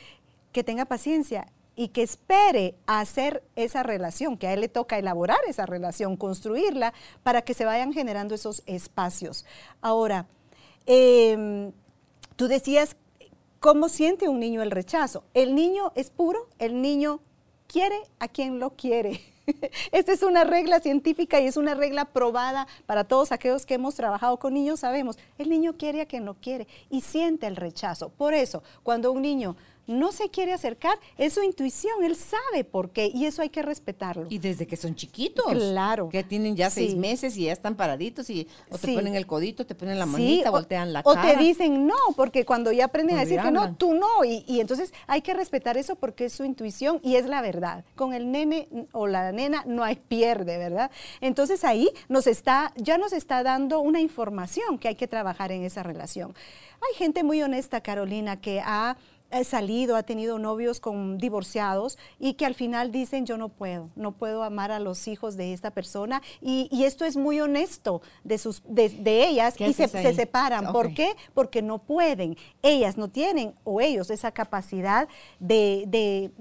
[0.51, 5.37] que tenga paciencia y que espere hacer esa relación, que a él le toca elaborar
[5.47, 9.45] esa relación, construirla, para que se vayan generando esos espacios.
[9.79, 10.25] Ahora,
[10.87, 11.71] em,
[12.35, 12.97] tú decías,
[13.59, 15.23] ¿cómo siente un niño el rechazo?
[15.35, 17.21] El niño es puro, el niño
[17.67, 19.21] quiere a quien lo quiere.
[19.91, 23.93] Esta es una regla científica y es una regla probada para todos aquellos que hemos
[23.93, 28.09] trabajado con niños, sabemos, el niño quiere a quien lo quiere y siente el rechazo.
[28.09, 29.55] Por eso, cuando un niño
[29.87, 33.61] no se quiere acercar, es su intuición, él sabe por qué y eso hay que
[33.61, 34.27] respetarlo.
[34.29, 35.45] Y desde que son chiquitos.
[35.51, 36.09] Claro.
[36.09, 39.65] Que tienen ya seis meses y ya están paraditos y o te ponen el codito,
[39.65, 41.21] te ponen la manita, voltean la cara.
[41.21, 44.25] O te dicen no, porque cuando ya aprenden a decir que no, tú no.
[44.25, 47.85] Y, y, entonces hay que respetar eso porque es su intuición y es la verdad.
[47.95, 50.91] Con el nene o la nena no hay pierde, ¿verdad?
[51.21, 55.63] Entonces ahí nos está, ya nos está dando una información que hay que trabajar en
[55.63, 56.35] esa relación.
[56.81, 58.97] Hay gente muy honesta, Carolina, que ha
[59.31, 63.89] ha salido, ha tenido novios con divorciados y que al final dicen yo no puedo,
[63.95, 68.37] no puedo amar a los hijos de esta persona y, esto es muy honesto de,
[68.37, 70.71] sus, de, ellas y se, separan.
[70.71, 71.15] ¿Por qué?
[71.33, 75.09] Porque no pueden, ellas no tienen o ellos esa capacidad
[75.39, 76.31] de,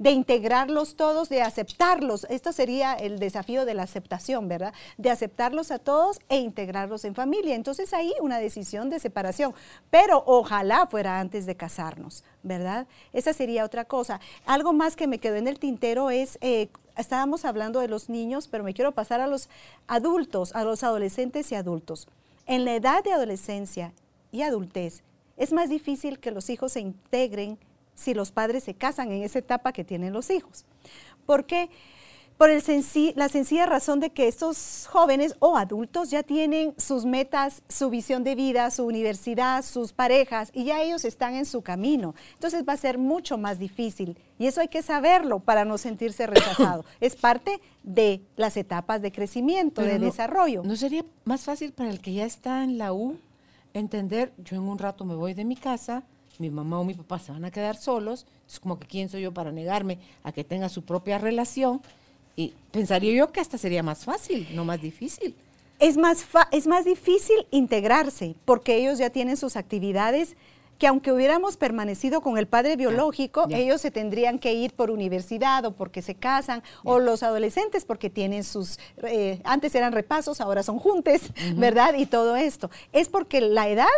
[0.00, 2.26] de integrarlos todos, de aceptarlos.
[2.30, 4.72] Esto sería el desafío de la aceptación, ¿verdad?
[4.96, 7.54] De aceptarlos a todos e integrarlos en familia.
[7.54, 9.54] Entonces ahí una decisión de separación,
[9.90, 12.86] pero ojalá fuera antes de casarnos, ¿verdad?
[13.12, 14.20] Esa sería otra cosa.
[14.46, 16.38] Algo más que me quedó en el tintero es...
[16.40, 19.48] Eh, estábamos hablando de los niños, pero me quiero pasar a los
[19.86, 22.08] adultos, a los adolescentes y adultos.
[22.46, 23.92] En la edad de adolescencia
[24.32, 25.02] y adultez,
[25.36, 27.58] es más difícil que los hijos se integren
[28.00, 30.64] si los padres se casan en esa etapa que tienen los hijos.
[31.26, 31.70] ¿Por qué?
[32.38, 32.62] Por el
[33.16, 38.24] la sencilla razón de que estos jóvenes o adultos ya tienen sus metas, su visión
[38.24, 42.14] de vida, su universidad, sus parejas y ya ellos están en su camino.
[42.32, 46.26] Entonces va a ser mucho más difícil y eso hay que saberlo para no sentirse
[46.26, 46.86] rechazado.
[47.00, 50.62] es parte de las etapas de crecimiento, de desarrollo.
[50.64, 53.18] ¿No sería más fácil para el que ya está en la U
[53.74, 56.04] entender, yo en un rato me voy de mi casa,
[56.40, 59.22] mi mamá o mi papá se van a quedar solos, es como que quién soy
[59.22, 61.80] yo para negarme a que tenga su propia relación
[62.34, 65.34] y pensaría yo que hasta sería más fácil, no más difícil.
[65.78, 70.36] Es más, es más difícil integrarse porque ellos ya tienen sus actividades
[70.80, 75.62] que aunque hubiéramos permanecido con el padre biológico, ellos se tendrían que ir por universidad
[75.66, 80.62] o porque se casan, o los adolescentes porque tienen sus, eh, antes eran repasos, ahora
[80.62, 81.20] son juntes,
[81.56, 81.94] ¿verdad?
[81.98, 82.70] Y todo esto.
[82.94, 83.88] Es porque la edad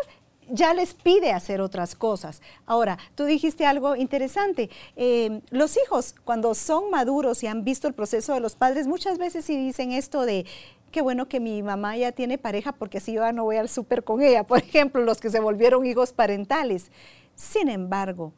[0.52, 2.42] ya les pide hacer otras cosas.
[2.66, 4.70] Ahora, tú dijiste algo interesante.
[4.96, 9.18] Eh, los hijos, cuando son maduros y han visto el proceso de los padres, muchas
[9.18, 10.44] veces sí dicen esto de,
[10.90, 14.04] qué bueno que mi mamá ya tiene pareja porque así yo no voy al súper
[14.04, 14.44] con ella.
[14.46, 16.92] Por ejemplo, los que se volvieron hijos parentales.
[17.34, 18.34] Sin embargo,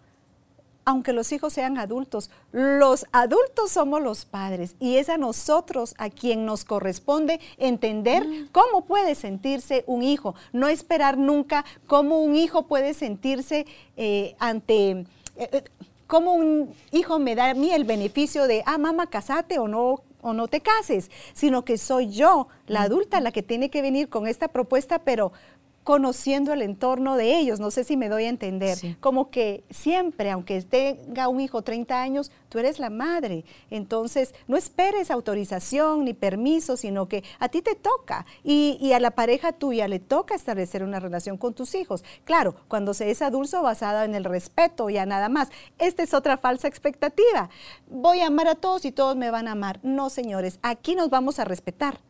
[0.85, 6.11] aunque los hijos sean adultos, los adultos somos los padres y es a nosotros a
[6.11, 8.49] quien nos corresponde entender mm.
[8.53, 13.67] cómo puede sentirse un hijo, no esperar nunca cómo un hijo puede sentirse
[13.97, 15.07] eh, ante...
[15.37, 15.65] Eh, eh,
[16.07, 20.03] cómo un hijo me da a mí el beneficio de, ah, mamá, casate o no,
[20.21, 22.85] o no te cases, sino que soy yo, la mm.
[22.85, 25.33] adulta, la que tiene que venir con esta propuesta, pero
[25.85, 27.61] conociendo el entorno de ellos.
[27.61, 28.77] No sé si me doy a entender.
[29.01, 33.45] Como que siempre, aunque tenga un hijo 30 años, tú eres la madre.
[33.71, 38.27] Entonces, no esperes autorización ni permiso, sino que a ti te toca.
[38.43, 42.05] Y, a la pareja tuya le toca establecer una relación con tus hijos.
[42.25, 45.51] Claro, cuando se es adulto basada en el respeto y a nada más.
[45.79, 47.51] Esta es otra falsa expectativa.
[47.89, 49.81] Voy a amar a todos y todos me van a amar.
[49.83, 52.01] No, señores, aquí nos vamos a respetar.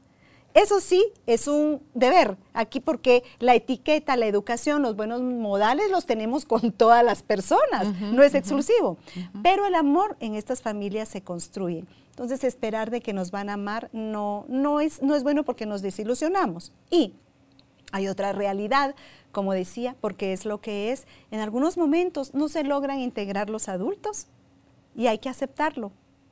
[0.55, 6.07] Eso sí, es un deber aquí porque la etiqueta, la educación, los buenos modales los
[6.07, 8.97] tenemos con todas las personas, no es exclusivo.
[9.43, 11.85] Pero el amor en estas familias se construye.
[12.11, 15.67] Entonces esperar de que nos van a amar no, no, es, no es bueno porque
[15.67, 16.73] nos desilusionamos.
[16.89, 17.15] Y
[17.91, 18.95] hay otra realidad,
[19.33, 21.09] como decía, porque es lo que es.
[21.33, 24.29] En algunos momentos no se logran integrar los adultos
[24.95, 25.91] y hay que aceptarlo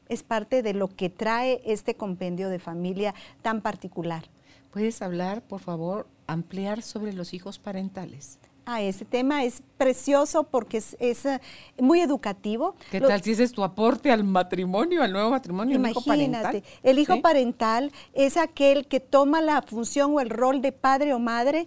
[0.09, 4.25] es parte de lo que trae este compendio de familia tan particular.
[4.71, 8.39] ¿Puedes hablar, por favor, ampliar sobre los hijos parentales?
[8.65, 11.41] Ah, ese tema es precioso porque es, eh,
[11.79, 12.77] muy educativo.
[12.91, 15.75] ¿Qué tal si ese es tu aporte al matrimonio, al nuevo matrimonio?
[15.75, 20.31] Imagínate, el hijo parental, el hijo parental es aquel que toma la función o el
[20.31, 21.67] rol de padre o madre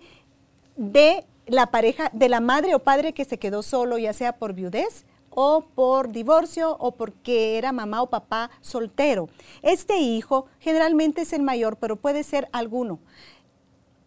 [0.78, 4.54] de la pareja, de la madre o padre que se quedó solo, ya sea por
[4.54, 9.30] viudez o por divorcio o porque era mamá o papá soltero.
[9.62, 13.00] Este hijo generalmente es el mayor, pero puede ser alguno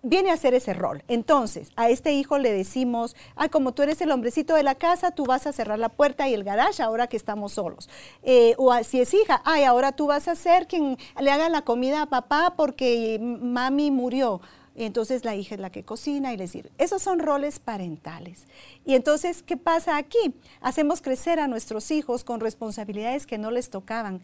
[0.03, 1.03] viene a hacer ese rol.
[1.09, 5.11] Entonces, a este hijo le decimos, ay, como tú eres el hombrecito de la casa,
[5.11, 7.89] tú vas a cerrar la puerta y el garage ahora que estamos solos.
[8.23, 11.63] Eh, o si es hija, ay, ahora tú vas a ser quien le haga la
[11.63, 14.41] comida a papá porque mami murió
[14.85, 16.71] entonces la hija es la que cocina y le sirve.
[16.79, 18.45] Esos son roles parentales.
[18.85, 20.35] Y entonces, ¿qué pasa aquí?
[20.61, 24.23] Hacemos crecer a nuestros hijos con responsabilidades que no les tocaban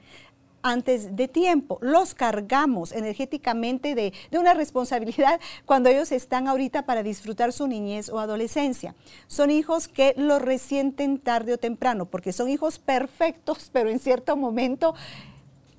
[0.65, 1.79] antes de tiempo.
[1.83, 8.09] Los cargamos energéticamente de, de, una responsabilidad cuando ellos están ahorita para disfrutar su niñez
[8.09, 8.97] o adolescencia.
[9.29, 14.37] Son hijos que lo resienten tarde o temprano, porque son hijos perfectos, pero en cierto
[14.37, 14.95] momento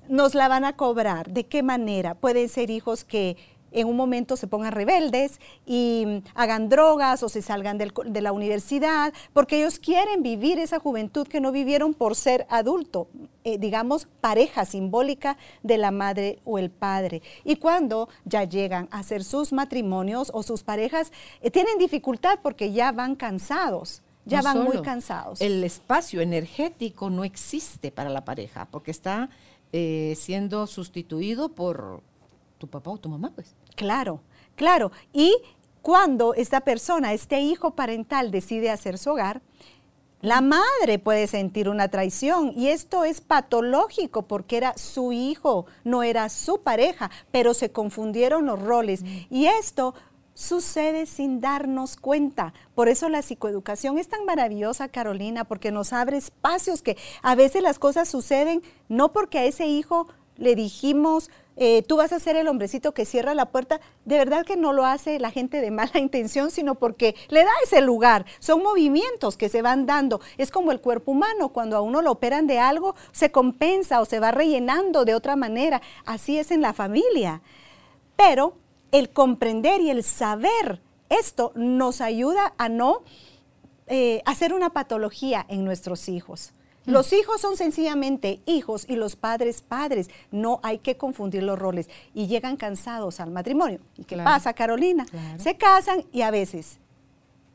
[0.08, 1.32] nos la van a cobrar.
[1.32, 2.14] ¿De qué manera?
[2.14, 3.36] Pueden ser hijos que
[3.76, 8.32] en un momento se pongan rebeldes y mm, hagan drogas o se salgan de la
[8.32, 13.08] universidad, porque ellos quieren vivir esa juventud que no vivieron por ser adulto,
[13.44, 17.22] eh, digamos, pareja simbólica de la madre o el padre.
[17.44, 21.12] Y cuando ya llegan a hacer sus matrimonios o sus parejas,
[21.42, 24.02] eh, tienen dificultad porque ya van cansados.
[24.24, 25.40] Ya van muy cansados.
[25.40, 29.28] El espacio energético no existe para la pareja porque está
[29.72, 32.02] eh, siendo sustituido por
[32.58, 33.54] tu papá o tu mamá, pues.
[33.76, 34.20] Claro,
[34.56, 34.90] claro.
[35.12, 35.36] Y
[35.82, 39.42] cuando esta persona, este hijo parental decide hacer su hogar,
[40.22, 46.02] La madre puede sentir una traición y esto es patológico porque era su hijo, no
[46.02, 49.02] era su pareja, pero se confundieron los roles.
[49.30, 49.94] Y esto
[50.32, 52.54] sucede sin darnos cuenta.
[52.74, 57.62] Por eso la psicoeducación es tan maravillosa, Carolina, porque nos abre espacios que a veces
[57.62, 62.36] las cosas suceden no porque a ese hijo le dijimos, eh, tú vas a ser
[62.36, 65.70] el hombrecito que cierra la puerta, de verdad que no lo hace la gente de
[65.70, 68.26] mala intención, sino porque le da ese lugar.
[68.38, 70.20] Son movimientos que se van dando.
[70.36, 74.04] Es como el cuerpo humano, cuando a uno lo operan de algo, se compensa o
[74.04, 75.80] se va rellenando de otra manera.
[76.04, 77.40] Así es en la familia.
[78.16, 78.54] Pero
[78.92, 83.02] el comprender y el saber esto nos ayuda a no
[83.86, 86.52] eh, hacer una patología en nuestros hijos.
[86.86, 86.92] Mm.
[86.92, 90.08] Los hijos son sencillamente hijos y los padres padres.
[90.30, 91.88] No hay que confundir los roles.
[92.14, 93.80] Y llegan cansados al matrimonio.
[93.96, 95.06] ¿Y qué pasa, Carolina?
[95.38, 96.78] Se casan y a veces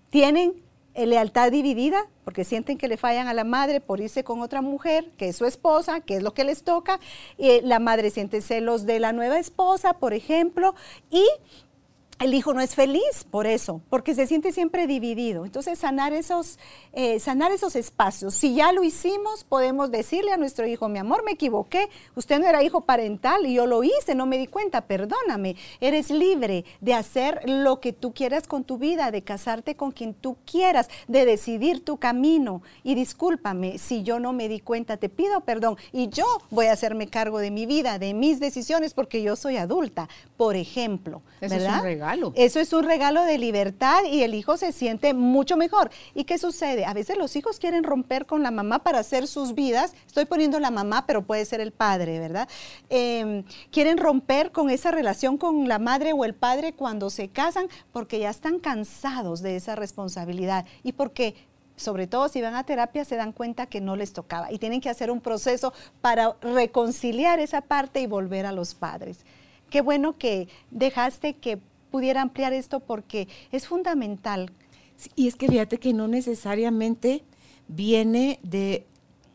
[0.09, 0.53] tienen
[0.93, 4.61] eh, lealtad dividida porque sienten que le fallan a la madre por irse con otra
[4.61, 6.99] mujer, que es su esposa, que es lo que les toca.
[7.37, 10.75] y la madre siente celos de la nueva esposa, por ejemplo,
[11.09, 11.25] y
[12.21, 15.43] el hijo no es feliz por eso, porque se siente siempre dividido.
[15.43, 16.59] Entonces, sanar esos,
[16.93, 18.35] eh, sanar esos espacios.
[18.35, 22.47] Si ya lo hicimos, podemos decirle a nuestro hijo, mi amor, me equivoqué, usted no
[22.47, 25.55] era hijo parental y yo lo hice, no me di cuenta, perdóname.
[25.79, 30.13] Eres libre de hacer lo que tú quieras con tu vida, de casarte con quien
[30.13, 32.61] tú quieras, de decidir tu camino.
[32.83, 35.77] Y discúlpame si yo no me di cuenta, te pido perdón.
[35.91, 39.57] Y yo voy a hacerme cargo de mi vida, de mis decisiones, porque yo soy
[39.57, 40.07] adulta,
[40.37, 41.23] por ejemplo.
[41.39, 45.13] Eso es un regalo eso es un regalo de libertad y el hijo se siente
[45.13, 45.91] mucho mejor.
[46.13, 46.85] ¿Y qué sucede?
[46.85, 49.93] A veces los hijos quieren romper con la mamá para hacer sus vidas.
[50.07, 52.47] Estoy poniendo la mamá, pero puede ser el padre, ¿verdad?
[52.89, 57.67] Em, quieren romper con esa relación con la madre o el padre cuando se casan
[57.91, 61.35] porque ya están cansados de esa responsabilidad y porque
[61.75, 64.81] sobre todo si van a terapia, se dan cuenta que no les tocaba y tienen
[64.81, 69.25] que hacer un proceso para reconciliar esa parte y volver a los padres.
[69.69, 71.59] Qué bueno que dejaste que
[71.91, 74.51] pudiera ampliar esto porque es fundamental.
[75.15, 77.23] y es que fíjate que no necesariamente
[77.67, 78.87] viene de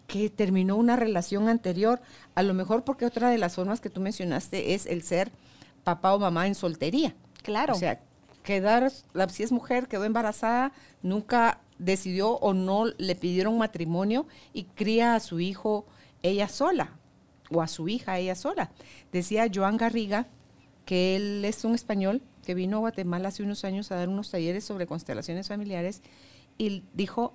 [0.06, 2.00] que terminó una relación anterior,
[2.34, 5.32] a lo mejor porque otra de las formas que tú mencionaste es el ser
[5.84, 7.14] papá o mamá en soltería.
[7.42, 7.74] Claro.
[7.74, 8.00] O sea,
[8.42, 8.92] quedar,
[9.30, 15.20] si es mujer, quedó embarazada, nunca decidió o no le pidieron matrimonio y cría a
[15.20, 15.86] su hijo
[16.22, 16.92] ella sola
[17.50, 18.70] o a su hija ella sola.
[19.12, 20.26] Decía Joan Garriga
[20.84, 24.30] que él es un español que vino a Guatemala hace unos años a dar unos
[24.30, 26.00] talleres sobre constelaciones familiares
[26.56, 27.34] y dijo,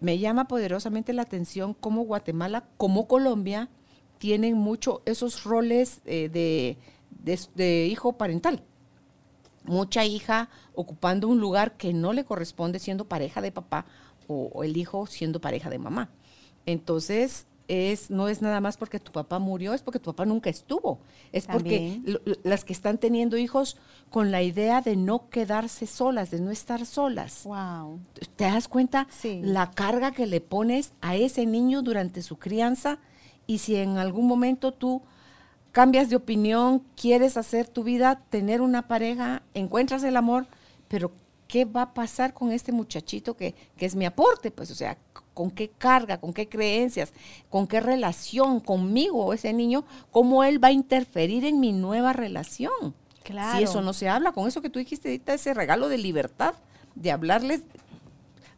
[0.00, 3.68] me llama poderosamente la atención cómo Guatemala, como Colombia,
[4.18, 8.62] tienen mucho esos roles eh, de, hijo parental.
[9.64, 13.86] Mucha hija ocupando un lugar que no le corresponde siendo pareja de papá
[14.26, 16.10] o el hijo siendo pareja de mamá.
[16.66, 20.48] Entonces, es, no es nada más porque tu papá murió, es porque tu papá nunca
[20.48, 20.98] estuvo.
[21.32, 22.00] Es porque
[22.42, 23.76] las que están teniendo hijos
[24.10, 27.44] con la idea de no quedarse solas, de no estar solas.
[27.44, 28.00] Wow.
[28.36, 29.06] ¿Te das cuenta
[29.42, 32.98] la carga que le pones a ese niño durante su crianza?
[33.46, 35.02] Y si en algún momento tú
[35.70, 40.46] cambias de opinión, quieres hacer tu vida, tener una pareja, encuentras el amor,
[40.88, 41.12] pero
[41.48, 44.50] ¿qué va a pasar con este muchachito que, que es mi aporte?
[44.50, 44.96] Pues, o sea,
[45.38, 47.12] con qué carga, con qué creencias,
[47.48, 52.92] con qué relación conmigo ese niño, cómo él va a interferir en mi nueva relación.
[53.22, 53.56] Claro.
[53.56, 56.54] Si eso no se habla, con eso que tú dijiste ahorita, ese regalo de libertad,
[56.96, 57.60] de hablarles,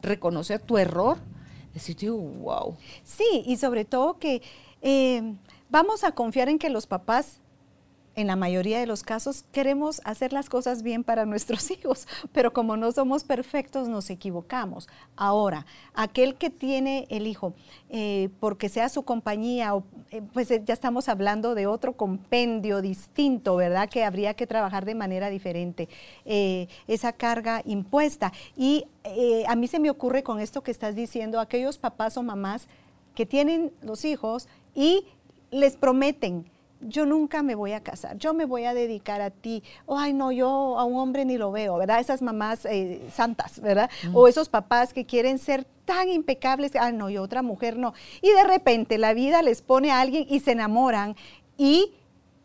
[0.01, 1.19] reconocer tu error,
[1.75, 2.79] decir, wow.
[3.05, 4.41] Sí, y sobre todo que
[4.81, 5.35] eh,
[5.69, 7.40] vamos a confiar en que los papás
[8.21, 12.53] en la mayoría de los casos queremos hacer las cosas bien para nuestros hijos, pero
[12.53, 14.89] como no somos perfectos nos equivocamos.
[15.17, 17.55] Ahora, aquel que tiene el hijo,
[17.89, 19.73] eh, porque sea su compañía,
[20.11, 23.89] eh, pues eh, ya estamos hablando de otro compendio distinto, ¿verdad?
[23.89, 25.89] Que habría que trabajar de manera diferente,
[26.25, 28.33] esa carga impuesta.
[28.57, 28.85] Y
[29.49, 32.69] a mí se me ocurre con esto que estás diciendo, aquellos papás o mamás
[33.15, 35.05] que tienen los hijos y
[35.51, 36.51] les prometen,
[36.81, 40.13] yo nunca me voy a casar, yo me voy a dedicar a ti, o ay
[40.13, 42.01] no, yo a un hombre ni lo veo, ¿verdad?
[42.01, 43.91] Esas mamás eh, santas, ¿verdad?
[44.13, 47.95] O esos papás que quieren ser tan impecables, ay no, yo otra mujer no.
[48.23, 51.17] Y de repente la vida les pone a alguien y se enamoran
[51.59, 51.93] y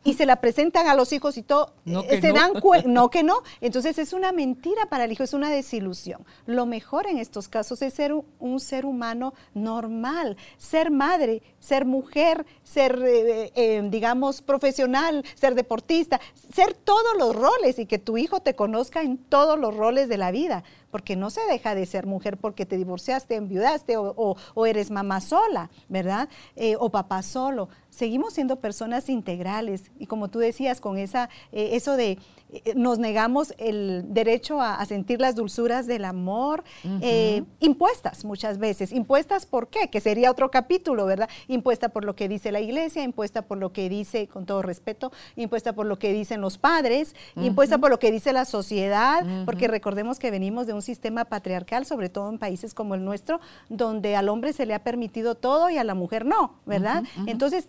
[0.06, 3.10] y se la presentan a los hijos y todo, no eh, se dan cuenta, no
[3.10, 3.42] que no.
[3.60, 6.24] Entonces es una mentira para el hijo, es una desilusión.
[6.46, 12.46] Lo mejor en estos casos es ser un, ser humano normal, ser madre, ser mujer,
[12.64, 16.22] ser, eh, eh, digamos, profesional, ser deportista,
[16.54, 20.18] ser todos los roles y que tu hijo te conozca en todos los roles de
[20.18, 20.64] la vida
[20.96, 25.20] porque no se deja de ser mujer porque te divorciaste, enviudaste o, o, eres mamá
[25.20, 26.30] sola, ¿verdad?
[26.56, 27.68] Eh, o papá solo.
[27.96, 32.18] Seguimos siendo personas integrales y como tú decías, con esa, eh, eso de
[32.52, 36.64] eh, nos negamos el derecho a, sentir las dulzuras del amor,
[37.02, 38.92] eh, impuestas muchas veces.
[38.92, 39.90] ¿Impuestas por qué?
[39.90, 41.30] Que sería otro capítulo, ¿verdad?
[41.48, 45.12] Impuesta por lo que dice la iglesia, impuesta por lo que dice, con todo respeto,
[45.38, 49.68] impuesta por lo que dicen los padres, impuesta por lo que dice la sociedad, porque
[49.68, 53.40] recordemos que venimos de un sistema patriarcal, sobre todo en países como el nuestro,
[53.70, 57.04] donde al hombre se le ha permitido todo y a la mujer no, ¿verdad?
[57.26, 57.68] Entonces,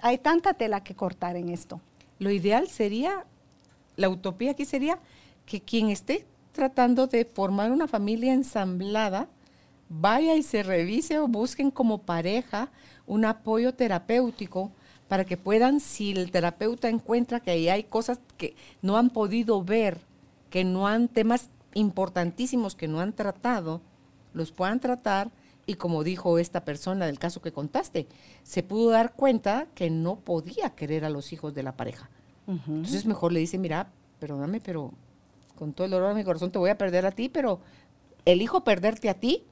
[0.00, 1.80] hay tanta tela que cortar en esto.
[2.18, 3.24] Lo ideal sería
[3.98, 4.98] la utopía aquí sería
[5.44, 9.28] que quien esté tratando de formar una familia ensamblada
[9.88, 12.70] vaya y se revise o busquen como pareja
[13.06, 14.70] un apoyo terapéutico
[15.08, 19.64] para que puedan, si el terapeuta encuentra que ahí hay cosas que no han podido
[19.64, 19.98] ver,
[20.50, 23.80] que no han, temas importantísimos que no han tratado,
[24.32, 25.30] los puedan tratar
[25.68, 28.08] y como dijo esta persona del caso que contaste,
[28.42, 32.08] se pudo dar cuenta que no podía querer a los hijos de la pareja.
[32.46, 34.94] Entonces mejor le dice, mira, perdóname, pero
[35.56, 37.60] con todo el dolor de mi corazón te voy a perder a ti, pero
[38.24, 39.44] elijo perderte a ti,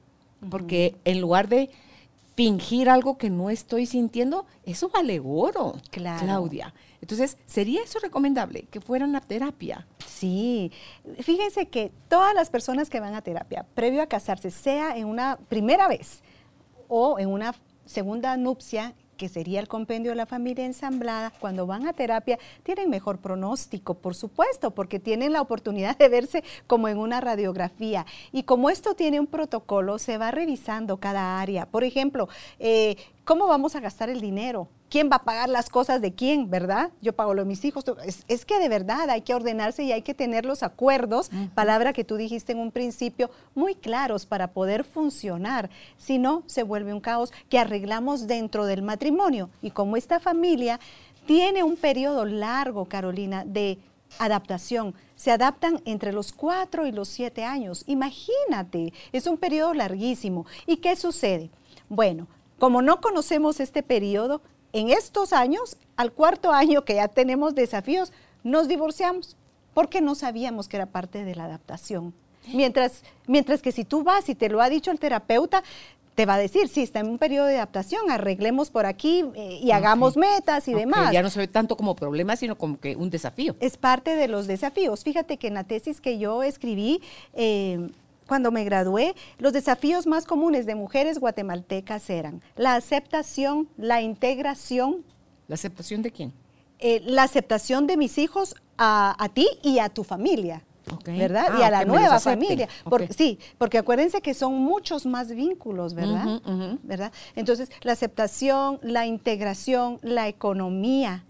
[0.49, 1.69] porque en lugar de
[2.35, 6.73] fingir algo que no estoy sintiendo, eso vale oro, Claudia.
[6.99, 9.85] Entonces, ¿sería eso recomendable, que fueran a terapia?
[10.19, 10.71] Sí,
[11.19, 15.37] fíjense que todas las personas que van a terapia, previo a casarse, sea en una
[15.47, 16.23] primera vez
[16.87, 17.53] o en una
[17.85, 22.89] segunda nupcia, que sería el compendio de la familia ensamblada, cuando van a terapia tienen
[22.89, 28.07] mejor pronóstico, por supuesto, porque tienen la oportunidad de verse como en una radiografía.
[28.31, 31.67] Y como esto tiene un protocolo, se va revisando cada área.
[31.67, 32.95] Por ejemplo, eh,
[33.27, 34.67] ¿cómo vamos a gastar el dinero?
[34.89, 36.91] quién va a pagar las cosas de quién, ¿verdad?
[37.01, 37.83] Yo pago lo de mis hijos.
[38.27, 42.03] Es, que de verdad hay que ordenarse y hay que tener los acuerdos, palabra que
[42.03, 45.69] tú dijiste en un principio, muy claros para poder funcionar.
[45.97, 49.49] Si no, se vuelve un caos que arreglamos dentro del matrimonio.
[49.61, 50.79] Y como esta familia
[51.25, 53.77] tiene un periodo largo, Carolina, de
[54.19, 54.95] adaptación.
[55.15, 57.83] Se adaptan entre los cuatro y los siete años.
[57.87, 60.45] Imagínate, es un periodo larguísimo.
[60.65, 61.49] ¿Y qué sucede?
[61.89, 62.27] Bueno,
[62.59, 64.41] como no conocemos este periodo,
[64.73, 68.11] en estos años, al cuarto año que ya tenemos desafíos,
[68.43, 69.35] nos divorciamos
[69.73, 72.13] porque no sabíamos que era parte de la adaptación.
[72.53, 75.63] Mientras, mientras que si tú vas y te lo ha dicho el terapeuta,
[76.15, 79.59] te va a decir, sí, está en un periodo de adaptación, arreglemos por aquí eh,
[79.61, 81.11] y hagamos metas y demás.
[81.11, 83.55] Ya no se ve tanto como problema, sino como que un desafío.
[83.59, 85.03] Es parte de los desafíos.
[85.03, 87.01] Fíjate que en la tesis que yo escribí,
[87.33, 87.91] eh,
[88.27, 95.03] cuando me gradué, los desafíos más comunes de mujeres guatemaltecas eran la aceptación, la integración.
[95.47, 96.33] ¿La aceptación de quién?
[96.79, 100.63] Eh, la aceptación de mis hijos a, ti y a tu familia.
[101.05, 101.49] ¿Verdad?
[101.59, 102.69] y ah, a la nueva familia.
[103.09, 106.41] sí, porque acuérdense que son muchos más vínculos, ¿verdad?
[106.83, 107.11] ¿verdad?
[107.35, 111.25] Entonces, la aceptación, la integración, la economía,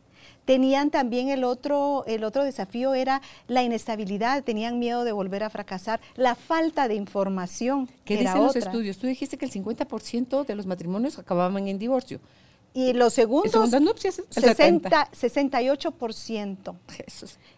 [0.47, 5.49] Tenían también el otro, el otro desafío era la inestabilidad, tenían miedo de volver a
[5.49, 7.89] fracasar, la falta de información.
[8.05, 8.97] ¿Qué dicen los estudios?
[8.97, 12.21] Tú dijiste que el 50% de los matrimonios acababan en divorcio.
[12.73, 13.69] Y los segundos,
[14.29, 16.75] 60, 68%.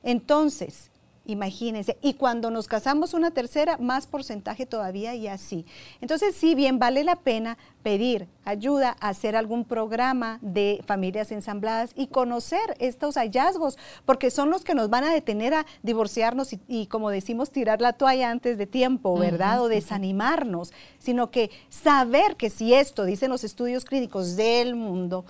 [0.02, 0.90] Entonces,
[1.26, 1.98] Imagínense.
[2.02, 5.66] Y cuando nos casamos una tercera, más porcentaje todavía y así.
[6.02, 12.08] Entonces, sí, bien vale la pena pedir ayuda, hacer algún programa de familias ensambladas y
[12.08, 17.10] conocer estos hallazgos, porque son los que nos van a detener a divorciarnos y, como
[17.10, 19.62] decimos, tirar la toalla antes de tiempo, ¿verdad?
[19.62, 25.26] o desanimarnos, sino que saber que si esto, dicen los estudios clínicos del mundo,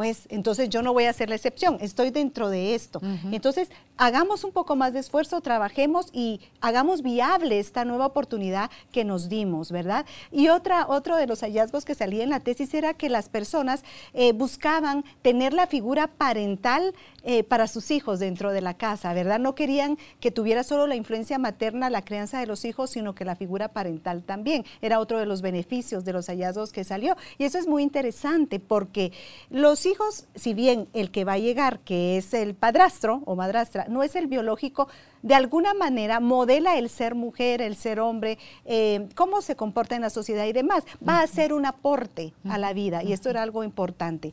[0.00, 3.02] pues entonces yo no voy a ser la excepción, estoy dentro de esto.
[3.32, 9.04] Entonces, hagamos un poco más de esfuerzo, trabajemos y hagamos viable esta nueva oportunidad que
[9.04, 10.06] nos dimos, ¿verdad?
[10.32, 13.84] Y otra, otro de los hallazgos que salía en la tesis era que las personas
[14.14, 19.38] eh, buscaban tener la figura parental eh, para sus hijos dentro de la casa, ¿verdad?
[19.38, 23.26] No querían que tuviera solo la influencia materna la crianza de los hijos, sino que
[23.26, 24.64] la figura parental también.
[24.80, 27.18] Era otro de los beneficios de los hallazgos que salió.
[27.36, 29.12] Y eso es muy interesante porque
[29.50, 29.89] los hijos,
[30.34, 34.16] si bien el que va a llegar, que es el padrastro o madrastra, no es
[34.16, 34.88] el biológico,
[35.22, 40.02] de alguna manera modela el ser mujer, el ser hombre, eh, cómo se comporta en
[40.02, 40.84] la sociedad y demás.
[41.06, 44.32] Va a ser un aporte a la vida y esto era algo importante.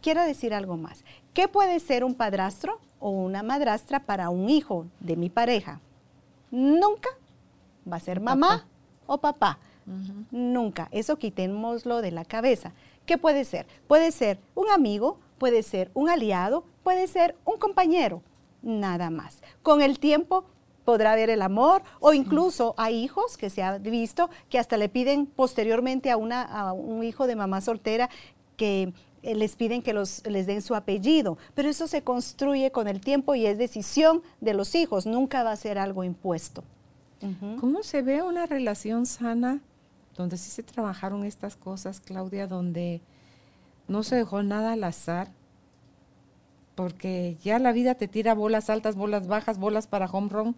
[0.00, 1.04] Quiero decir algo más.
[1.32, 5.80] ¿Qué puede ser un padrastro o una madrastra para un hijo de mi pareja?
[6.50, 7.08] Nunca
[7.90, 8.66] va a ser mamá
[9.06, 9.58] o papá.
[10.30, 10.88] Nunca.
[10.90, 12.72] Eso quitémoslo de la cabeza.
[13.06, 13.66] ¿Qué puede ser?
[13.86, 18.22] Puede ser un amigo, puede ser un aliado, puede ser un compañero,
[18.62, 19.40] nada más.
[19.62, 20.44] Con el tiempo
[20.84, 24.88] podrá haber el amor, o incluso hay hijos que se ha visto que hasta le
[24.88, 28.10] piden posteriormente a, una, a un hijo de mamá soltera
[28.56, 28.92] que
[29.22, 33.00] eh, les piden que los, les den su apellido, pero eso se construye con el
[33.00, 36.62] tiempo y es decisión de los hijos, nunca va a ser algo impuesto.
[37.58, 39.60] ¿Cómo se ve una relación sana
[40.16, 43.00] donde sí se trabajaron estas cosas, Claudia, donde
[43.88, 45.30] no se dejó nada al azar?
[46.74, 50.56] Porque ya la vida te tira bolas altas, bolas bajas, bolas para home run,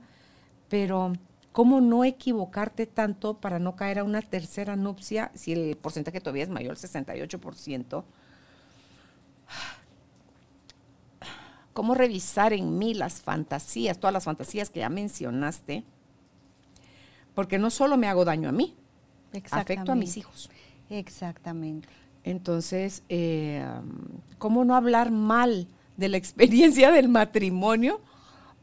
[0.69, 1.13] pero
[1.53, 6.45] ¿cómo no equivocarte tanto para no caer a una tercera nupcia si el porcentaje todavía
[6.45, 8.05] es mayor, el 68%?
[11.73, 15.85] ¿Cómo revisar en mí las fantasías, todas las fantasías que ya mencionaste?
[17.35, 18.75] Porque no solo me hago daño a mí,
[19.51, 20.51] afecto a mis hijos.
[20.91, 21.89] Exactamente.
[22.25, 23.65] Entonces, eh,
[24.39, 28.01] ¿cómo no hablar mal de la experiencia del matrimonio?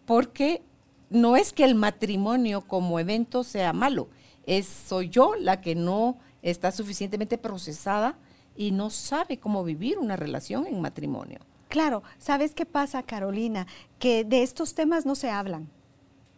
[0.06, 0.62] Porque
[1.10, 4.10] no es que el matrimonio como evento sea malo,
[4.46, 8.18] es soy yo la que no está suficientemente procesada
[8.56, 11.40] y no sabe cómo vivir una relación en matrimonio.
[11.70, 13.66] Claro, ¿sabes qué pasa, Carolina?
[13.98, 15.70] Que de estos temas no se hablan.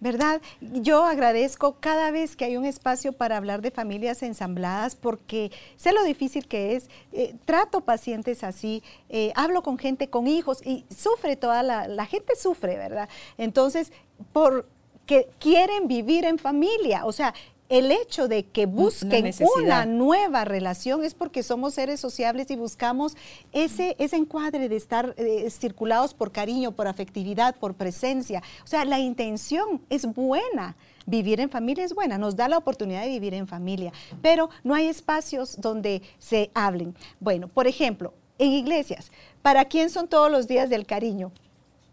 [0.05, 0.39] ¿Verdad?
[0.61, 5.93] Yo agradezco cada vez que hay un espacio para hablar de familias ensambladas porque sé
[5.93, 6.91] lo difícil que es.
[7.11, 12.05] Eh, trato pacientes así, eh, hablo con gente con hijos y sufre toda la, la
[12.05, 13.09] gente sufre, ¿verdad?
[13.39, 13.91] Entonces,
[14.31, 17.33] porque quieren vivir en familia, o sea,
[17.69, 23.17] el hecho de que busquen una, nueva relación es porque somos seres sociables y buscamos
[23.53, 28.43] ese, ese encuadre de estar eh, circulados por cariño, por afectividad, por presencia.
[28.63, 30.75] O sea, la intención es buena.
[31.07, 33.93] Vivir en familia es buena, nos da la oportunidad de vivir en familia,
[34.23, 36.95] pero no hay espacios donde se hablen.
[37.19, 39.11] Bueno, por ejemplo, en iglesias,
[39.43, 41.31] ¿para quién son todos los días del cariño?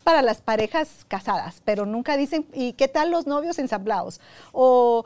[0.02, 4.20] Para las parejas casadas, pero nunca dicen, ¿y qué tal los novios ensamblados?
[4.52, 5.04] O,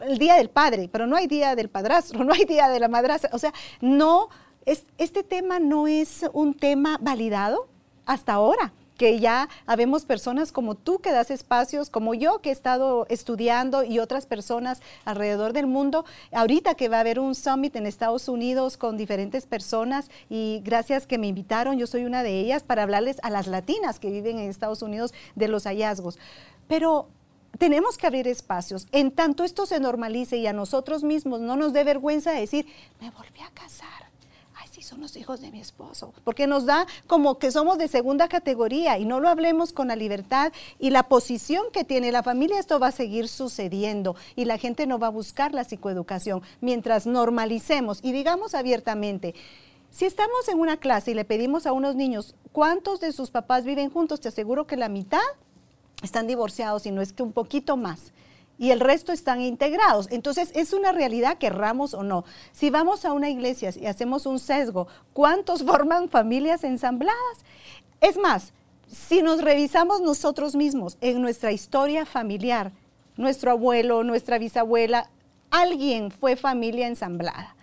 [0.00, 2.88] el día del padre, pero no hay día del padrastro, no hay día de la
[2.88, 3.30] madrastra.
[3.32, 4.28] O sea, no,
[4.64, 7.68] es, este tema no es un tema validado
[8.06, 12.52] hasta ahora que ya habemos personas como tú que das espacios, como yo que he
[12.52, 16.04] estado estudiando y otras personas alrededor del mundo.
[16.32, 21.06] Ahorita que va a haber un summit en Estados Unidos con diferentes personas y gracias
[21.06, 24.38] que me invitaron, yo soy una de ellas para hablarles a las latinas que viven
[24.38, 26.18] en Estados Unidos de los hallazgos.
[26.68, 27.08] Pero
[27.56, 28.86] tenemos que abrir espacios.
[28.92, 32.66] En tanto esto se normalice y a nosotros mismos no nos dé vergüenza decir,
[33.00, 34.09] me volví a casar
[34.90, 38.98] son los hijos de mi esposo, porque nos da como que somos de segunda categoría
[38.98, 42.10] y no lo hablemos con la libertad y la posición que tiene.
[42.10, 45.62] La familia, esto va a seguir sucediendo y la gente no va a buscar la
[45.62, 48.00] psicoeducación mientras normalicemos.
[48.02, 49.36] Y digamos abiertamente,
[49.92, 53.64] si estamos en una clase y le pedimos a unos niños cuántos de sus papás
[53.64, 55.20] viven juntos, te aseguro que la mitad
[56.02, 58.12] están divorciados y no es que un poquito más
[58.60, 60.06] y el resto están integrados.
[60.10, 62.26] Entonces, es una realidad, querramos o no.
[62.52, 67.38] Si vamos a una iglesia y hacemos un sesgo, ¿cuántos forman familias ensambladas?
[68.02, 68.52] Es más,
[68.86, 72.70] si nos revisamos nosotros mismos en nuestra historia familiar,
[73.16, 75.08] nuestro abuelo, nuestra bisabuela,
[75.50, 77.56] alguien fue familia ensamblada.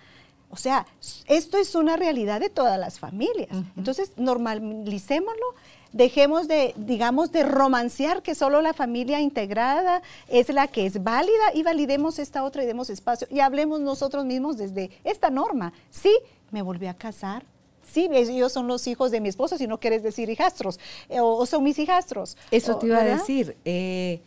[0.49, 0.85] O sea,
[1.27, 3.49] esto es una realidad de todas las familias.
[3.75, 5.45] Entonces, normalicémoslo
[5.91, 11.53] dejemos de, digamos, de romancear que solo la familia integrada es la que es válida
[11.53, 15.73] y validemos esta otra y demos espacio y hablemos nosotros mismos desde esta norma.
[15.89, 16.15] Sí,
[16.51, 17.43] me volví a casar.
[17.89, 20.77] Sí, ellos son los hijos de mi esposo, si no quieres decir hijastros,
[21.07, 22.37] eh, o, son mis hijastros.
[22.51, 23.55] Eso te iba a decir.
[23.63, 24.21] Eh,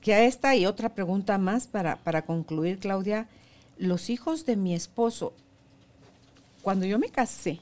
[0.00, 3.28] que a esta y otra pregunta más para, para concluir, Claudia.
[3.80, 5.32] Los hijos de mi esposo,
[6.60, 7.60] cuando yo me casé,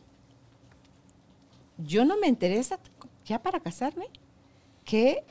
[1.78, 2.80] yo no me interesa
[3.24, 4.08] ya para casarme,
[4.84, 5.22] que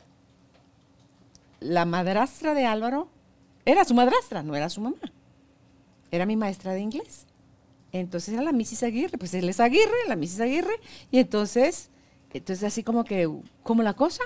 [1.59, 3.09] la madrastra de Álvaro
[3.65, 4.95] era su madrastra, no era su mamá.
[6.09, 7.25] Era mi maestra de inglés.
[7.91, 8.83] Entonces era la Mrs.
[8.83, 10.39] Aguirre, pues él es Aguirre, la Mrs.
[10.39, 10.79] Aguirre,
[11.11, 11.89] y entonces,
[12.31, 13.29] entonces así como que,
[13.63, 14.23] como la cosa.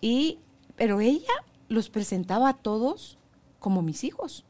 [0.00, 0.40] Y,
[0.74, 1.32] pero ella
[1.68, 3.18] los presentaba a todos
[3.60, 4.44] como mis hijos.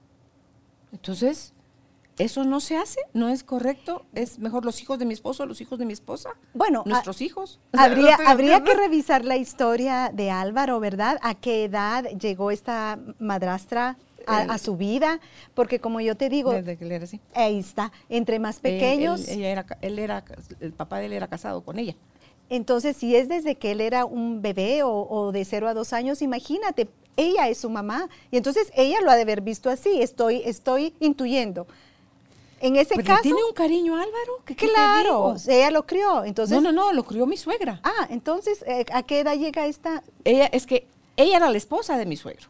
[0.93, 1.53] Entonces,
[2.21, 4.05] eso no se hace, no es correcto.
[4.15, 6.31] Es mejor los hijos de mi esposo, los hijos de mi esposa.
[6.53, 7.61] Bueno, nuestros hijos.
[7.73, 11.19] Habría, habría que revisar la historia de Álvaro, ¿verdad?
[11.23, 15.19] ¿A qué edad llegó esta madrastra a, su vida?
[15.55, 17.21] Porque como yo te digo, desde que él era así.
[17.35, 17.91] Ahí está.
[18.11, 19.27] Entre más pequeños.
[19.27, 20.23] él, era, él era,
[20.61, 21.97] el papá de él era casado con ella.
[22.51, 25.93] Entonces, si es desde que él era un bebé o, o de cero a dos
[25.93, 28.09] años, imagínate, ella es su mamá.
[28.31, 30.03] Y entonces ella lo ha de haber visto así.
[30.03, 31.67] Estoy, estoy intuyendo.
[32.61, 33.23] En ese caso.
[33.23, 34.43] ¿Tiene un cariño Álvaro?
[34.45, 36.25] ¿Qué, claro, ella lo crió.
[36.25, 37.81] Entonces, no, no, no, lo crió mi suegra.
[37.83, 40.03] Ah, entonces, eh, ¿a qué edad llega esta?
[40.25, 40.87] Ella, es que
[41.17, 42.49] ella era la esposa de mi suegro.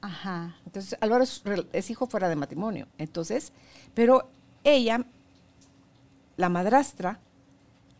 [0.00, 0.56] Ajá.
[0.64, 1.24] Entonces, Álvaro
[1.72, 2.86] es hijo fuera de matrimonio.
[2.98, 3.52] Entonces,
[3.94, 4.28] pero
[4.62, 5.04] ella,
[6.36, 7.18] la madrastra,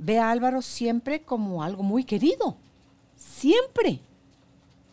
[0.05, 2.57] ve a Álvaro siempre como algo muy querido.
[3.16, 4.00] Siempre.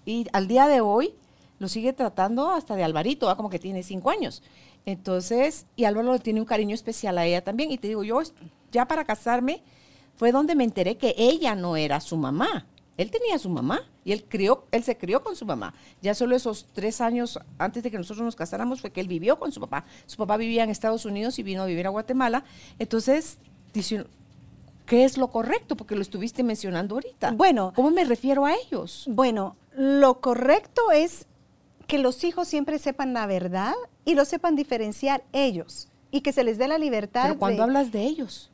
[0.05, 1.13] Y al día de hoy
[1.57, 3.35] lo sigue tratando hasta de Alvarito, ¿va?
[3.35, 4.41] como que tiene cinco años.
[4.85, 7.71] Entonces, y Álvaro le tiene un cariño especial a ella también.
[7.71, 8.21] Y te digo, yo
[8.71, 9.61] ya para casarme
[10.15, 12.65] fue donde me enteré que ella no era su mamá.
[12.97, 15.73] Él tenía su mamá y él crió, él se crió con su mamá.
[16.01, 19.39] Ya solo esos tres años antes de que nosotros nos casáramos fue que él vivió
[19.39, 19.85] con su papá.
[20.05, 22.43] Su papá vivía en Estados Unidos y vino a vivir a Guatemala.
[22.77, 23.37] Entonces,
[24.89, 25.77] ¿qué es lo correcto?
[25.77, 27.31] Porque lo estuviste mencionando ahorita.
[27.31, 27.71] Bueno.
[27.75, 29.05] ¿cómo me refiero a ellos?
[29.07, 31.27] Bueno, lo correcto es
[31.87, 33.73] que los hijos siempre sepan la verdad
[34.03, 37.23] y lo sepan diferenciar ellos y que se les dé la libertad.
[37.27, 38.51] Pero cuando de- hablas de ellos,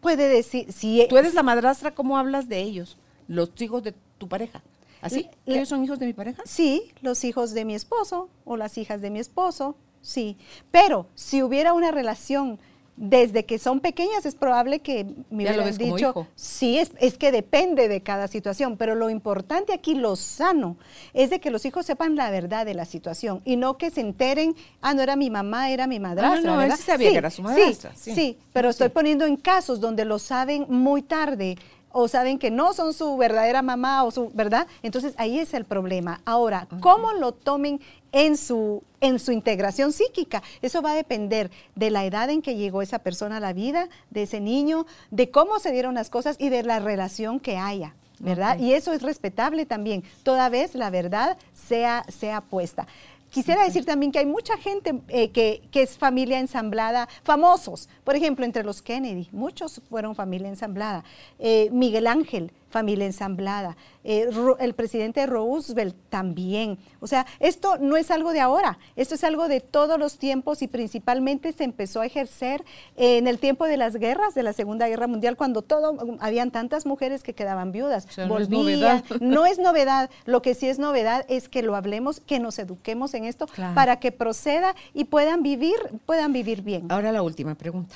[0.00, 2.96] puede decir si tú eres la madrastra, ¿cómo hablas de ellos?
[3.28, 4.62] Los hijos de tu pareja.
[5.00, 5.28] ¿Así?
[5.44, 6.42] Le- ¿Ellos son hijos de mi pareja?
[6.46, 10.38] Sí, los hijos de mi esposo o las hijas de mi esposo, sí.
[10.70, 12.58] Pero si hubiera una relación
[12.96, 16.26] desde que son pequeñas, es probable que me Ya lo ves como dicho, hijo.
[16.36, 20.76] sí, es, es que depende de cada situación, pero lo importante aquí, lo sano,
[21.12, 24.00] es de que los hijos sepan la verdad de la situación y no que se
[24.00, 26.76] enteren, ah, no era mi mamá, era mi madrastra, no, él ¿verdad?
[26.76, 28.14] sí sabía que era su madrastra, Sí, sí.
[28.14, 31.56] sí, pero estoy poniendo en casos donde lo saben muy tarde
[31.94, 34.66] o saben que no son su verdadera mamá o su, ¿verdad?
[34.82, 36.20] Entonces ahí es el problema.
[36.24, 37.80] Ahora, ¿cómo lo tomen
[38.10, 40.42] en su, en su integración psíquica?
[40.60, 43.88] Eso va a depender de la edad en que llegó esa persona a la vida,
[44.10, 47.94] de ese niño, de cómo se dieron las cosas y de la relación que haya.
[48.20, 48.58] ¿Verdad?
[48.58, 52.86] Y eso es respetable también, toda vez la verdad sea, sea puesta.
[53.34, 58.14] Quisiera decir también que hay mucha gente eh, que, que es familia ensamblada, famosos, por
[58.14, 61.02] ejemplo, entre los Kennedy, muchos fueron familia ensamblada.
[61.40, 63.76] Eh, Miguel Ángel, familia ensamblada.
[64.02, 66.76] Eh, el presidente Roosevelt también.
[66.98, 70.60] O sea, esto no es algo de ahora, esto es algo de todos los tiempos
[70.60, 72.64] y principalmente se empezó a ejercer
[72.96, 76.84] en el tiempo de las guerras, de la Segunda Guerra Mundial, cuando todo, habían tantas
[76.84, 78.06] mujeres que quedaban viudas.
[78.06, 79.04] O sea, no es volvían, novedad.
[79.20, 83.14] no es novedad, lo que sí es novedad es que lo hablemos, que nos eduquemos
[83.14, 83.76] en esto Claro.
[83.76, 86.90] para que proceda y puedan vivir, puedan vivir bien.
[86.90, 87.94] Ahora la última pregunta.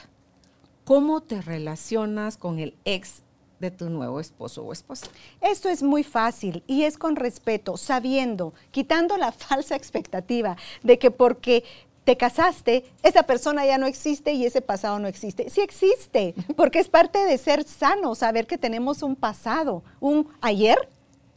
[0.84, 3.22] ¿Cómo te relacionas con el ex
[3.60, 5.06] de tu nuevo esposo o esposa?
[5.40, 11.10] Esto es muy fácil y es con respeto, sabiendo, quitando la falsa expectativa de que
[11.10, 11.64] porque
[12.08, 15.50] te casaste, esa persona ya no existe y ese pasado no existe.
[15.50, 20.88] Sí existe, porque es parte de ser sano, saber que tenemos un pasado, un ayer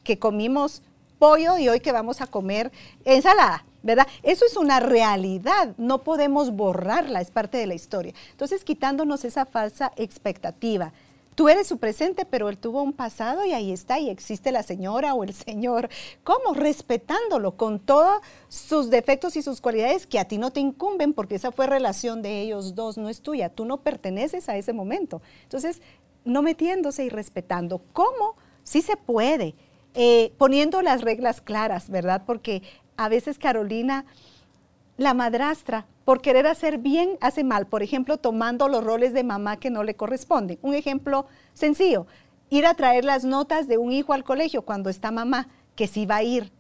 [0.06, 0.82] que comimos
[1.20, 2.72] pollo y hoy que vamos a comer
[3.04, 4.08] ensalada, ¿verdad?
[4.24, 8.14] Eso es una realidad, no podemos borrarla, es parte de la historia.
[8.32, 10.94] Entonces, quitándonos esa falsa expectativa.
[11.36, 14.64] Tú eres su presente, pero él tuvo un pasado y ahí está, y existe la
[14.64, 15.90] señora o el señor.
[16.24, 16.54] ¿Cómo?
[16.54, 21.36] Respetándolo con todos sus defectos y sus cualidades que a ti no te incumben, porque
[21.36, 23.50] esa fue relación de ellos dos, no es tuya.
[23.50, 25.22] Tú no perteneces a ese momento.
[25.44, 25.82] Entonces,
[26.26, 27.82] no metiéndose y respetando.
[27.94, 28.36] ¿Cómo?
[28.64, 29.56] Sí se puede.
[29.94, 32.24] Eh, poniendo las reglas claras, ¿verdad?
[32.26, 32.62] Porque
[32.98, 34.06] a veces Carolina
[34.98, 37.68] la madrastra, por querer hacer bien, hace mal.
[37.68, 40.60] Por ejemplo, tomando los roles de mamá que no le corresponden.
[40.62, 42.08] Un ejemplo sencillo,
[42.50, 46.06] ir a traer las notas de un hijo al colegio cuando está mamá, que sí
[46.06, 46.52] va a ir.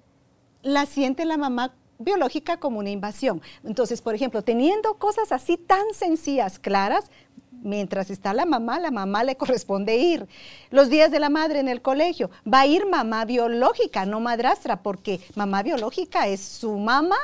[0.61, 3.41] La siente la mamá biológica como una invasión.
[3.63, 7.09] Entonces, por ejemplo, teniendo cosas así tan sencillas, claras,
[7.51, 10.27] mientras está la mamá, la mamá le corresponde ir.
[10.69, 14.81] Los días de la madre en el colegio, va a ir mamá biológica, no madrastra,
[14.81, 17.17] porque mamá biológica es su mamá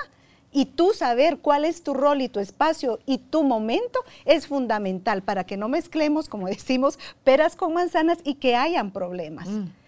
[0.52, 5.22] y tú saber cuál es tu rol y tu espacio y tu momento es fundamental
[5.22, 9.48] para que no mezclemos, como decimos, peras con manzanas y que hayan problemas.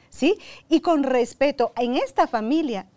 [0.09, 0.37] ¿Sí?
[0.69, 2.87] Y con respeto, en esta familia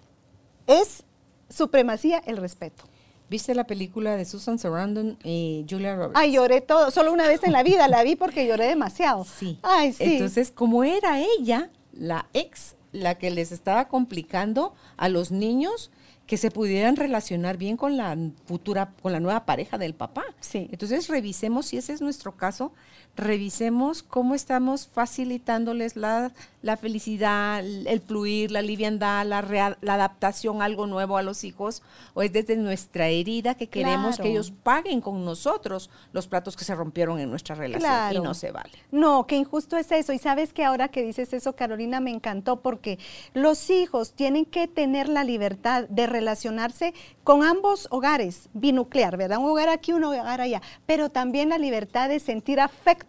[0.67, 1.05] es
[1.49, 2.85] supremacía el respeto.
[3.29, 6.17] ¿Viste la película de Susan Sarandon y Julia Roberts?
[6.17, 9.25] Ay, lloré todo, solo una vez en la vida la vi porque lloré demasiado.
[9.25, 9.59] Sí.
[9.63, 10.05] Ay, sí.
[10.05, 15.91] Entonces, como era ella, la ex, la que les estaba complicando a los niños
[16.27, 18.17] que se pudieran relacionar bien con la
[18.47, 20.25] futura, con la nueva pareja del papá.
[20.41, 20.69] Sí.
[20.71, 22.73] Entonces, revisemos, si ese es nuestro caso,
[23.17, 26.33] revisemos cómo estamos facilitándoles la,
[26.63, 31.45] la felicidad, el fluir, la liviandad, la, rea- la adaptación a algo nuevo a los
[31.45, 31.83] hijos,
[32.15, 34.23] o es desde nuestra herida que queremos Claro.
[34.23, 38.33] que ellos paguen con nosotros los platos que se rompieron en nuestra relación y no
[38.35, 38.73] se vale.
[38.91, 40.13] No, qué injusto es eso.
[40.13, 42.99] Y sabes que ahora que dices eso, Carolina, me encantó porque
[43.35, 46.95] los hijos tienen que tener la libertad de relacionarse
[47.25, 49.39] con ambos hogares, binuclear, ¿verdad?
[49.39, 53.02] Un hogar aquí, un hogar allá, pero también la libertad de sentir afecto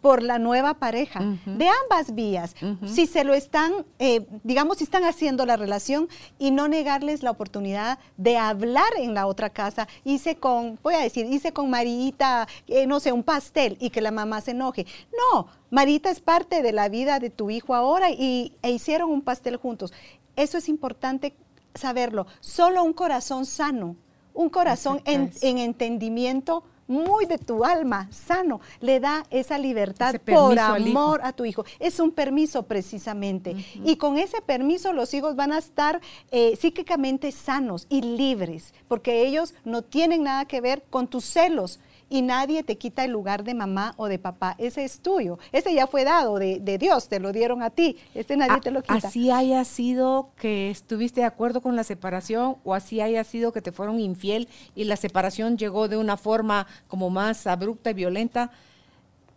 [0.00, 2.54] por la nueva pareja, de ambas vías.
[2.86, 6.08] Si se lo están, eh, digamos, si están haciendo la relación
[6.38, 11.00] y no negarles la oportunidad de hablar en la otra casa, hice con, voy a
[11.00, 14.86] decir, hice con Marita, eh, no sé, un pastel y que la mamá se enoje.
[15.32, 19.20] No, Marita es parte de la vida de tu hijo ahora y, e hicieron un
[19.20, 19.92] pastel juntos.
[20.34, 21.34] Eso es importante
[21.74, 22.26] saberlo.
[22.40, 23.96] Solo un corazón sano,
[24.32, 30.58] un corazón en, en entendimiento muy de tu alma, sano, le da esa libertad por
[30.58, 31.64] amor a tu hijo.
[31.78, 33.54] Es un permiso precisamente.
[33.84, 36.00] Y con ese permiso los hijos van a estar
[36.32, 41.78] eh, psíquicamente sanos y libres, porque ellos no tienen nada que ver con tus celos
[42.10, 44.56] y nadie te quita el lugar de mamá o de papá.
[44.58, 45.38] Ese es tuyo.
[45.52, 47.96] Ese ya fue dado de, Dios, te lo dieron a ti.
[48.14, 48.94] Ese nadie te lo quita.
[48.94, 53.62] Así haya sido que estuviste de acuerdo con la separación o así haya sido que
[53.62, 58.50] te fueron infiel y la separación llegó de una forma como más abrupta y violenta.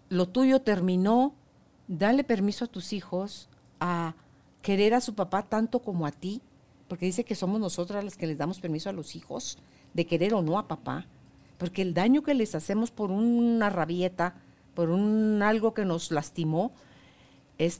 [0.09, 1.35] Lo tuyo terminó.
[1.87, 3.49] Dale permiso a tus hijos
[3.79, 4.15] a
[4.63, 6.41] querer a su papá tanto como a ti,
[6.87, 9.59] porque dice que somos nosotras las que les damos permiso a los hijos
[9.93, 11.05] de querer o no a papá
[11.63, 14.35] porque el daño que les hacemos por una rabieta,
[14.75, 16.73] por un algo que nos lastimó,
[17.57, 17.79] es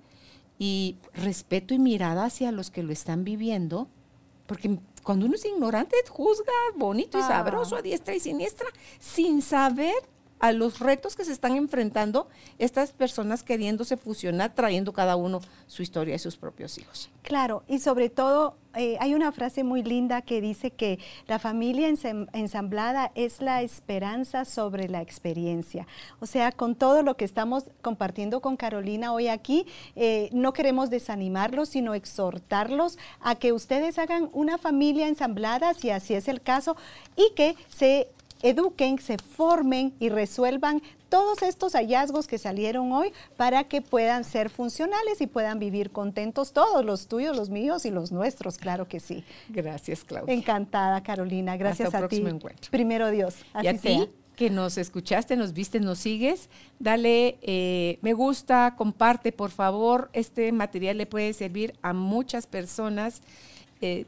[0.60, 3.88] y respeto y mirada hacia los que lo están viviendo,
[4.48, 7.28] porque cuando uno es ignorante, juzga bonito y ah.
[7.30, 8.68] sabroso a diestra y siniestra,
[9.00, 9.96] sin saber
[10.40, 12.28] a los retos que se están enfrentando
[12.60, 17.10] estas personas queriéndose fusionar, trayendo cada uno su historia y sus propios hijos.
[17.24, 21.88] Claro, y sobre todo eh, hay una frase muy linda que dice que la familia
[21.88, 25.88] ensamblada es la esperanza sobre la experiencia.
[26.20, 29.66] O sea, con todo lo que estamos compartiendo con Carolina hoy aquí,
[29.96, 36.14] eh, no queremos desanimarlos, sino exhortarlos a que ustedes hagan una familia ensamblada, si así
[36.14, 36.78] es el caso,
[37.16, 38.10] y que se
[38.42, 44.50] eduquen, se formen y resuelvan todos estos hallazgos que salieron hoy para que puedan ser
[44.50, 49.00] funcionales y puedan vivir contentos todos, los tuyos, los míos y los nuestros, claro que
[49.00, 49.24] sí.
[49.50, 50.34] Gracias, Claudia.
[50.34, 51.56] Encantada, Carolina.
[51.58, 52.18] Gracias Hasta a ti.
[52.18, 52.70] Encuentro.
[52.72, 53.36] Primero Dios.
[53.62, 59.32] y a ti que nos escuchaste, nos viste, nos sigues, dale eh, me gusta, comparte,
[59.32, 60.12] por favor.
[60.14, 63.22] Este material le puede servir a muchas personas.
[63.82, 64.06] Eh,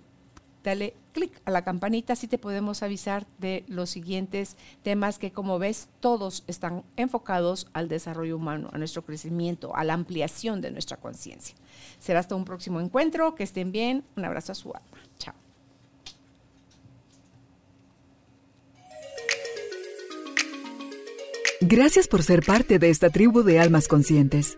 [0.63, 5.59] dale clic a la campanita, así te podemos avisar de los siguientes temas que como
[5.59, 10.97] ves todos están enfocados al desarrollo humano, a nuestro crecimiento, a la ampliación de nuestra
[10.97, 11.55] conciencia.
[11.99, 14.97] Será hasta un próximo encuentro, que estén bien, un abrazo a su alma.
[15.17, 15.35] Chao.
[21.61, 24.57] Gracias por ser parte de esta tribu de almas conscientes.